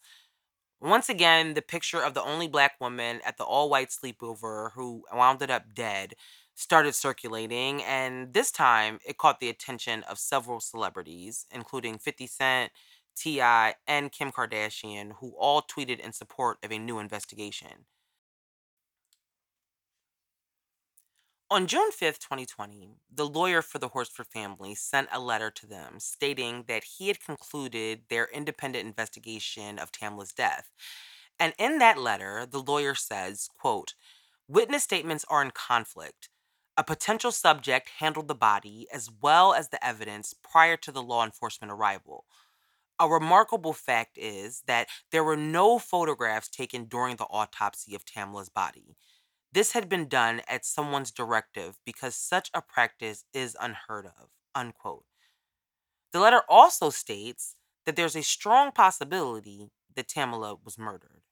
Once 0.81 1.09
again, 1.09 1.55
the 1.55 1.63
picture 1.63 2.01
of 2.01 2.15
the 2.15 2.23
only 2.23 2.47
black 2.47 2.81
woman 2.81 3.21
at 3.27 3.39
the 3.39 3.43
all 3.43 3.69
white 3.69 3.89
sleepover 3.89 4.71
who 4.75 5.03
wound 5.13 5.43
up 5.51 5.75
dead 5.75 6.15
started 6.55 6.95
circulating, 6.95 7.83
and 7.83 8.35
this 8.35 8.53
time 8.53 9.01
it 9.05 9.19
caught 9.19 9.41
the 9.41 9.49
attention 9.49 10.05
of 10.05 10.21
several 10.21 10.61
celebrities, 10.61 11.45
including 11.51 11.99
50 11.99 12.29
Cent, 12.29 12.73
T.I., 13.17 13.75
and 13.89 14.13
Kim 14.13 14.31
Kardashian, 14.31 15.15
who 15.19 15.35
all 15.37 15.61
tweeted 15.61 15.99
in 15.99 16.13
support 16.13 16.59
of 16.63 16.71
a 16.71 16.79
new 16.79 17.01
investigation. 17.01 17.87
On 21.49 21.69
June 21.69 21.93
5th, 21.93 22.19
2020, 22.19 22.97
the 23.09 23.25
lawyer 23.25 23.63
for 23.63 23.79
the 23.79 23.87
Horsford 23.87 24.27
family 24.27 24.75
sent 24.75 25.09
a 25.13 25.21
letter 25.21 25.49
to 25.53 25.65
them 25.65 26.01
stating 26.01 26.65
that 26.67 26.83
he 26.83 27.07
had 27.07 27.21
concluded 27.21 28.01
their 28.11 28.25
independent 28.33 28.85
investigation 28.85 29.79
of 29.79 29.93
Tamla's 29.93 30.33
death. 30.33 30.73
And 31.39 31.55
in 31.57 31.79
that 31.79 31.99
letter, 31.99 32.47
the 32.51 32.59
lawyer 32.59 32.97
says, 32.97 33.49
quote, 33.61 33.95
Witness 34.49 34.83
statements 34.83 35.25
are 35.29 35.41
in 35.41 35.53
conflict. 35.53 36.31
A 36.77 36.83
potential 36.83 37.31
subject 37.31 37.91
handled 38.01 38.27
the 38.27 38.35
body 38.35 38.89
as 38.93 39.09
well 39.23 39.55
as 39.55 39.69
the 39.69 39.87
evidence 39.87 40.35
prior 40.35 40.77
to 40.79 40.91
the 40.91 41.03
law 41.03 41.25
enforcement 41.25 41.73
arrival. 41.73 42.25
A 42.99 43.09
remarkable 43.09 43.73
fact 43.73 44.19
is 44.19 44.63
that 44.67 44.89
there 45.13 45.23
were 45.23 45.37
no 45.37 45.79
photographs 45.79 46.49
taken 46.49 46.87
during 46.87 47.17
the 47.17 47.25
autopsy 47.31 47.95
of 47.95 48.05
Tamla's 48.05 48.49
body. 48.49 48.97
This 49.57 49.73
had 49.73 49.89
been 49.89 50.07
done 50.07 50.43
at 50.47 50.67
someone's 50.67 51.11
directive 51.11 51.79
because 51.87 52.15
such 52.15 52.51
a 52.53 52.61
practice 52.61 53.25
is 53.33 53.57
unheard 53.59 54.05
of. 54.05 54.29
Unquote. 54.55 55.07
The 56.13 56.21
letter 56.21 56.43
also 56.47 56.91
states 56.91 57.55
that 57.87 57.97
there's 57.97 58.17
a 58.17 58.23
strong 58.23 58.71
possibility 58.71 59.71
that 59.95 60.09
Tamla 60.09 60.59
was 60.63 60.77
murdered. 60.77 61.23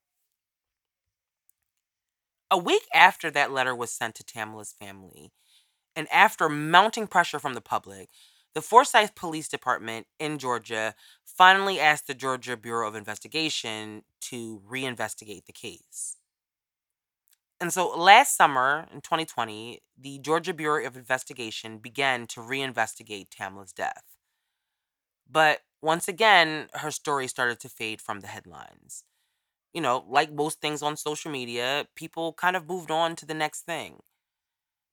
A 2.51 2.57
week 2.57 2.85
after 2.95 3.31
that 3.31 3.53
letter 3.53 3.75
was 3.75 3.93
sent 3.93 4.15
to 4.15 4.25
Tamla's 4.25 4.73
family, 4.73 5.31
and 5.95 6.09
after 6.11 6.49
mounting 6.49 7.07
pressure 7.07 7.39
from 7.39 7.53
the 7.53 7.61
public, 7.61 8.09
the 8.55 8.63
Forsyth 8.63 9.15
Police 9.15 9.49
Department 9.49 10.07
in 10.19 10.39
Georgia 10.39 10.95
finally 11.27 11.79
asked 11.79 12.07
the 12.07 12.15
Georgia 12.15 12.57
Bureau 12.57 12.89
of 12.89 12.95
Investigation 12.95 14.03
to 14.23 14.63
reinvestigate 14.67 15.45
the 15.45 15.53
case. 15.53 16.17
And 17.61 17.73
so 17.73 17.89
last 17.89 18.37
summer 18.37 18.87
in 18.93 19.01
2020, 19.01 19.81
the 19.99 20.19
Georgia 20.21 20.55
Bureau 20.55 20.87
of 20.87 20.97
Investigation 20.97 21.79
began 21.79 22.27
to 22.29 22.41
reinvestigate 22.41 23.29
Tamla's 23.31 23.73
death. 23.73 24.05
But 25.29 25.61
once 25.83 26.09
again, 26.09 26.69
her 26.75 26.91
story 26.91 27.29
started 27.29 27.61
to 27.61 27.69
fade 27.69 28.01
from 28.01 28.21
the 28.21 28.27
headlines. 28.29 29.05
You 29.75 29.81
know, 29.83 30.05
like 30.09 30.33
most 30.33 30.61
things 30.61 30.83
on 30.83 30.97
social 30.97 31.31
media, 31.33 31.89
people 31.97 32.35
kind 32.35 32.57
of 32.57 32.69
moved 32.69 32.91
on 32.91 33.17
to 33.17 33.27
the 33.27 33.35
next 33.35 33.63
thing. 33.63 34.01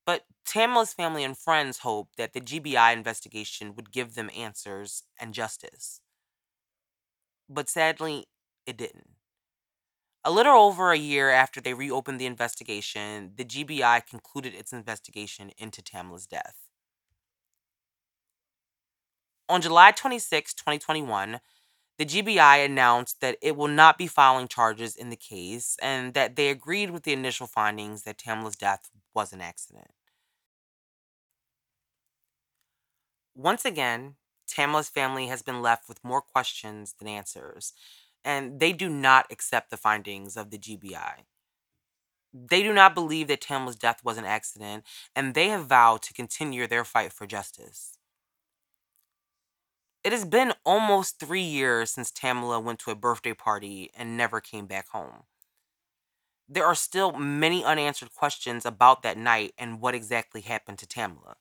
But 0.06 0.26
Tamla's 0.45 0.93
family 0.93 1.24
and 1.24 1.36
friends 1.38 1.80
hoped 1.80 2.17
that 2.17 2.34
the 2.34 2.39
GBI 2.41 2.91
investigation 2.91 3.76
would 3.76 3.91
give 3.91 4.13
them 4.13 4.30
answers 4.36 5.04
and 5.19 5.34
justice. 5.34 6.02
But 7.47 7.69
sadly, 7.69 8.26
it 8.65 8.78
didn't. 8.78 9.17
A 10.24 10.32
little 10.32 10.56
over 10.56 10.92
a 10.92 10.98
year 10.98 11.32
after 11.32 11.60
they 11.60 11.74
reopened 11.74 12.20
the 12.22 12.28
investigation, 12.28 13.34
the 13.36 13.46
GBI 13.46 14.06
concluded 14.06 14.54
its 14.54 14.72
investigation 14.72 15.52
into 15.58 15.82
Tamla's 15.82 16.28
death. 16.28 16.68
On 19.50 19.62
July 19.62 19.92
26, 19.92 20.54
2021, 20.54 21.40
the 21.98 22.06
GBI 22.06 22.64
announced 22.64 23.20
that 23.22 23.38
it 23.42 23.56
will 23.56 23.68
not 23.68 23.98
be 23.98 24.08
filing 24.08 24.48
charges 24.48 24.96
in 24.96 25.10
the 25.10 25.16
case 25.16 25.76
and 25.82 26.14
that 26.14 26.36
they 26.36 26.50
agreed 26.50 26.92
with 26.92 27.04
the 27.04 27.14
initial 27.14 27.48
findings 27.48 28.04
that 28.04 28.18
Tamla's 28.18 28.56
death 28.56 28.90
was 29.14 29.34
an 29.34 29.42
accident. 29.42 29.92
Once 33.36 33.66
again, 33.66 34.16
Tamla's 34.48 34.90
family 34.90 35.28
has 35.28 35.42
been 35.42 35.62
left 35.62 35.88
with 35.90 36.04
more 36.04 36.22
questions 36.22 36.94
than 37.00 37.08
answers, 37.08 37.74
and 38.24 38.60
they 38.60 38.74
do 38.74 38.90
not 38.90 39.32
accept 39.32 39.70
the 39.70 39.78
findings 39.78 40.38
of 40.38 40.50
the 40.52 40.58
GBI. 40.58 41.26
They 42.34 42.62
do 42.64 42.74
not 42.74 42.94
believe 42.94 43.28
that 43.30 43.42
Tamla's 43.42 43.76
death 43.78 44.04
was 44.04 44.18
an 44.18 44.26
accident, 44.26 44.86
and 45.16 45.34
they 45.34 45.48
have 45.50 45.68
vowed 45.68 46.02
to 46.04 46.14
continue 46.14 46.68
their 46.68 46.84
fight 46.84 47.14
for 47.14 47.26
justice. 47.26 47.98
It 50.04 50.12
has 50.12 50.26
been 50.26 50.54
almost 50.64 51.20
three 51.20 51.42
years 51.42 51.90
since 51.92 52.12
Tamla 52.12 52.62
went 52.62 52.80
to 52.82 52.92
a 52.92 52.96
birthday 52.96 53.34
party 53.34 53.90
and 53.96 54.16
never 54.16 54.40
came 54.40 54.68
back 54.68 54.90
home. 54.90 55.24
There 56.48 56.68
are 56.68 56.76
still 56.76 57.14
many 57.14 57.64
unanswered 57.64 58.14
questions 58.14 58.64
about 58.64 59.02
that 59.02 59.18
night 59.18 59.56
and 59.58 59.82
what 59.82 59.96
exactly 59.96 60.42
happened 60.42 60.78
to 60.78 60.86
Tamla. 60.86 61.34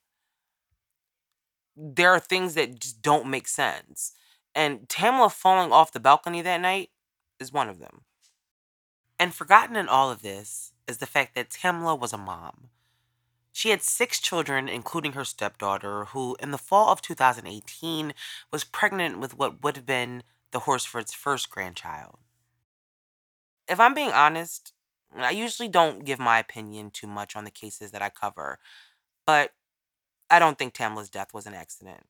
There 1.76 2.10
are 2.12 2.20
things 2.20 2.54
that 2.54 2.78
just 2.78 3.02
don't 3.02 3.26
make 3.26 3.48
sense. 3.48 4.12
And 4.54 4.88
Tamla 4.88 5.30
falling 5.30 5.72
off 5.72 5.92
the 5.92 6.00
balcony 6.00 6.42
that 6.42 6.60
night 6.60 6.90
is 7.38 7.52
one 7.52 7.68
of 7.68 7.78
them. 7.78 8.02
And 9.18 9.34
forgotten 9.34 9.76
in 9.76 9.88
all 9.88 10.10
of 10.10 10.22
this 10.22 10.72
is 10.88 10.98
the 10.98 11.06
fact 11.06 11.34
that 11.34 11.50
Tamla 11.50 11.98
was 11.98 12.12
a 12.12 12.18
mom. 12.18 12.70
She 13.52 13.70
had 13.70 13.82
six 13.82 14.20
children, 14.20 14.68
including 14.68 15.12
her 15.12 15.24
stepdaughter, 15.24 16.06
who, 16.06 16.36
in 16.40 16.50
the 16.50 16.58
fall 16.58 16.90
of 16.90 17.02
2018, 17.02 18.14
was 18.52 18.64
pregnant 18.64 19.18
with 19.18 19.36
what 19.36 19.62
would 19.62 19.76
have 19.76 19.86
been 19.86 20.22
the 20.52 20.60
Horsford's 20.60 21.12
first 21.12 21.50
grandchild. 21.50 22.18
If 23.68 23.78
I'm 23.78 23.94
being 23.94 24.12
honest, 24.12 24.72
I 25.14 25.30
usually 25.30 25.68
don't 25.68 26.04
give 26.04 26.18
my 26.18 26.38
opinion 26.38 26.90
too 26.90 27.06
much 27.06 27.36
on 27.36 27.44
the 27.44 27.50
cases 27.50 27.90
that 27.90 28.02
I 28.02 28.08
cover, 28.08 28.58
but 29.26 29.52
I 30.30 30.38
don't 30.38 30.58
think 30.58 30.74
Tamla's 30.74 31.10
death 31.10 31.34
was 31.34 31.46
an 31.46 31.54
accident. 31.54 32.06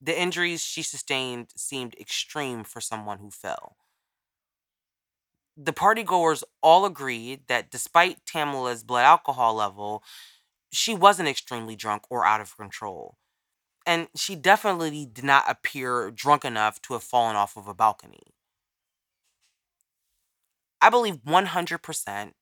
The 0.00 0.18
injuries 0.18 0.62
she 0.62 0.82
sustained 0.82 1.52
seemed 1.56 1.94
extreme 2.00 2.64
for 2.64 2.80
someone 2.80 3.18
who 3.18 3.30
fell. 3.30 3.76
The 5.56 5.72
partygoers 5.72 6.42
all 6.62 6.86
agreed 6.86 7.46
that 7.48 7.70
despite 7.70 8.24
Tamla's 8.24 8.82
blood 8.82 9.04
alcohol 9.04 9.54
level, 9.54 10.02
she 10.72 10.94
wasn't 10.94 11.28
extremely 11.28 11.76
drunk 11.76 12.04
or 12.08 12.24
out 12.24 12.40
of 12.40 12.56
control. 12.56 13.16
And 13.84 14.08
she 14.16 14.36
definitely 14.36 15.06
did 15.06 15.24
not 15.24 15.44
appear 15.48 16.10
drunk 16.10 16.44
enough 16.44 16.80
to 16.82 16.94
have 16.94 17.02
fallen 17.02 17.36
off 17.36 17.56
of 17.56 17.68
a 17.68 17.74
balcony. 17.74 18.34
I 20.80 20.88
believe 20.88 21.16
100% 21.26 22.32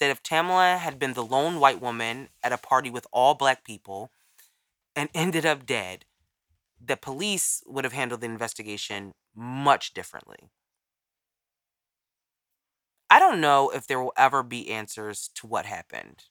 that 0.00 0.10
if 0.10 0.22
Tamla 0.22 0.78
had 0.78 0.98
been 0.98 1.12
the 1.12 1.24
lone 1.24 1.60
white 1.60 1.80
woman 1.80 2.28
at 2.42 2.52
a 2.52 2.58
party 2.58 2.90
with 2.90 3.06
all 3.12 3.34
black 3.34 3.64
people 3.64 4.10
and 4.96 5.08
ended 5.14 5.46
up 5.46 5.66
dead, 5.66 6.04
the 6.84 6.96
police 6.96 7.62
would 7.66 7.84
have 7.84 7.92
handled 7.92 8.20
the 8.20 8.26
investigation 8.26 9.12
much 9.34 9.92
differently. 9.94 10.50
I 13.10 13.18
don't 13.18 13.40
know 13.40 13.70
if 13.70 13.86
there 13.86 14.00
will 14.00 14.12
ever 14.16 14.42
be 14.42 14.70
answers 14.70 15.30
to 15.36 15.46
what 15.46 15.64
happened. 15.66 16.24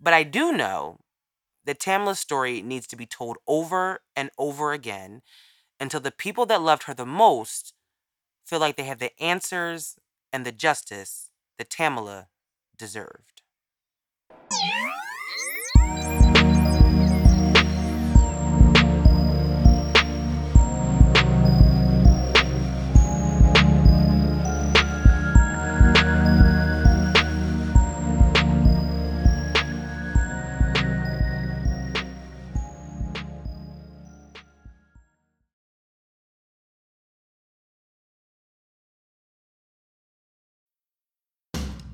But 0.00 0.12
I 0.12 0.24
do 0.24 0.52
know 0.52 0.98
that 1.64 1.78
Tamla's 1.80 2.18
story 2.18 2.62
needs 2.62 2.86
to 2.88 2.96
be 2.96 3.06
told 3.06 3.38
over 3.46 4.00
and 4.14 4.30
over 4.38 4.72
again 4.72 5.22
until 5.80 6.00
the 6.00 6.10
people 6.10 6.46
that 6.46 6.62
loved 6.62 6.84
her 6.84 6.94
the 6.94 7.06
most 7.06 7.74
feel 8.44 8.60
like 8.60 8.76
they 8.76 8.84
have 8.84 8.98
the 8.98 9.20
answers 9.22 9.96
and 10.32 10.44
the 10.44 10.52
justice 10.52 11.30
that 11.58 11.70
Tamla 11.70 12.26
deserved. 12.76 13.42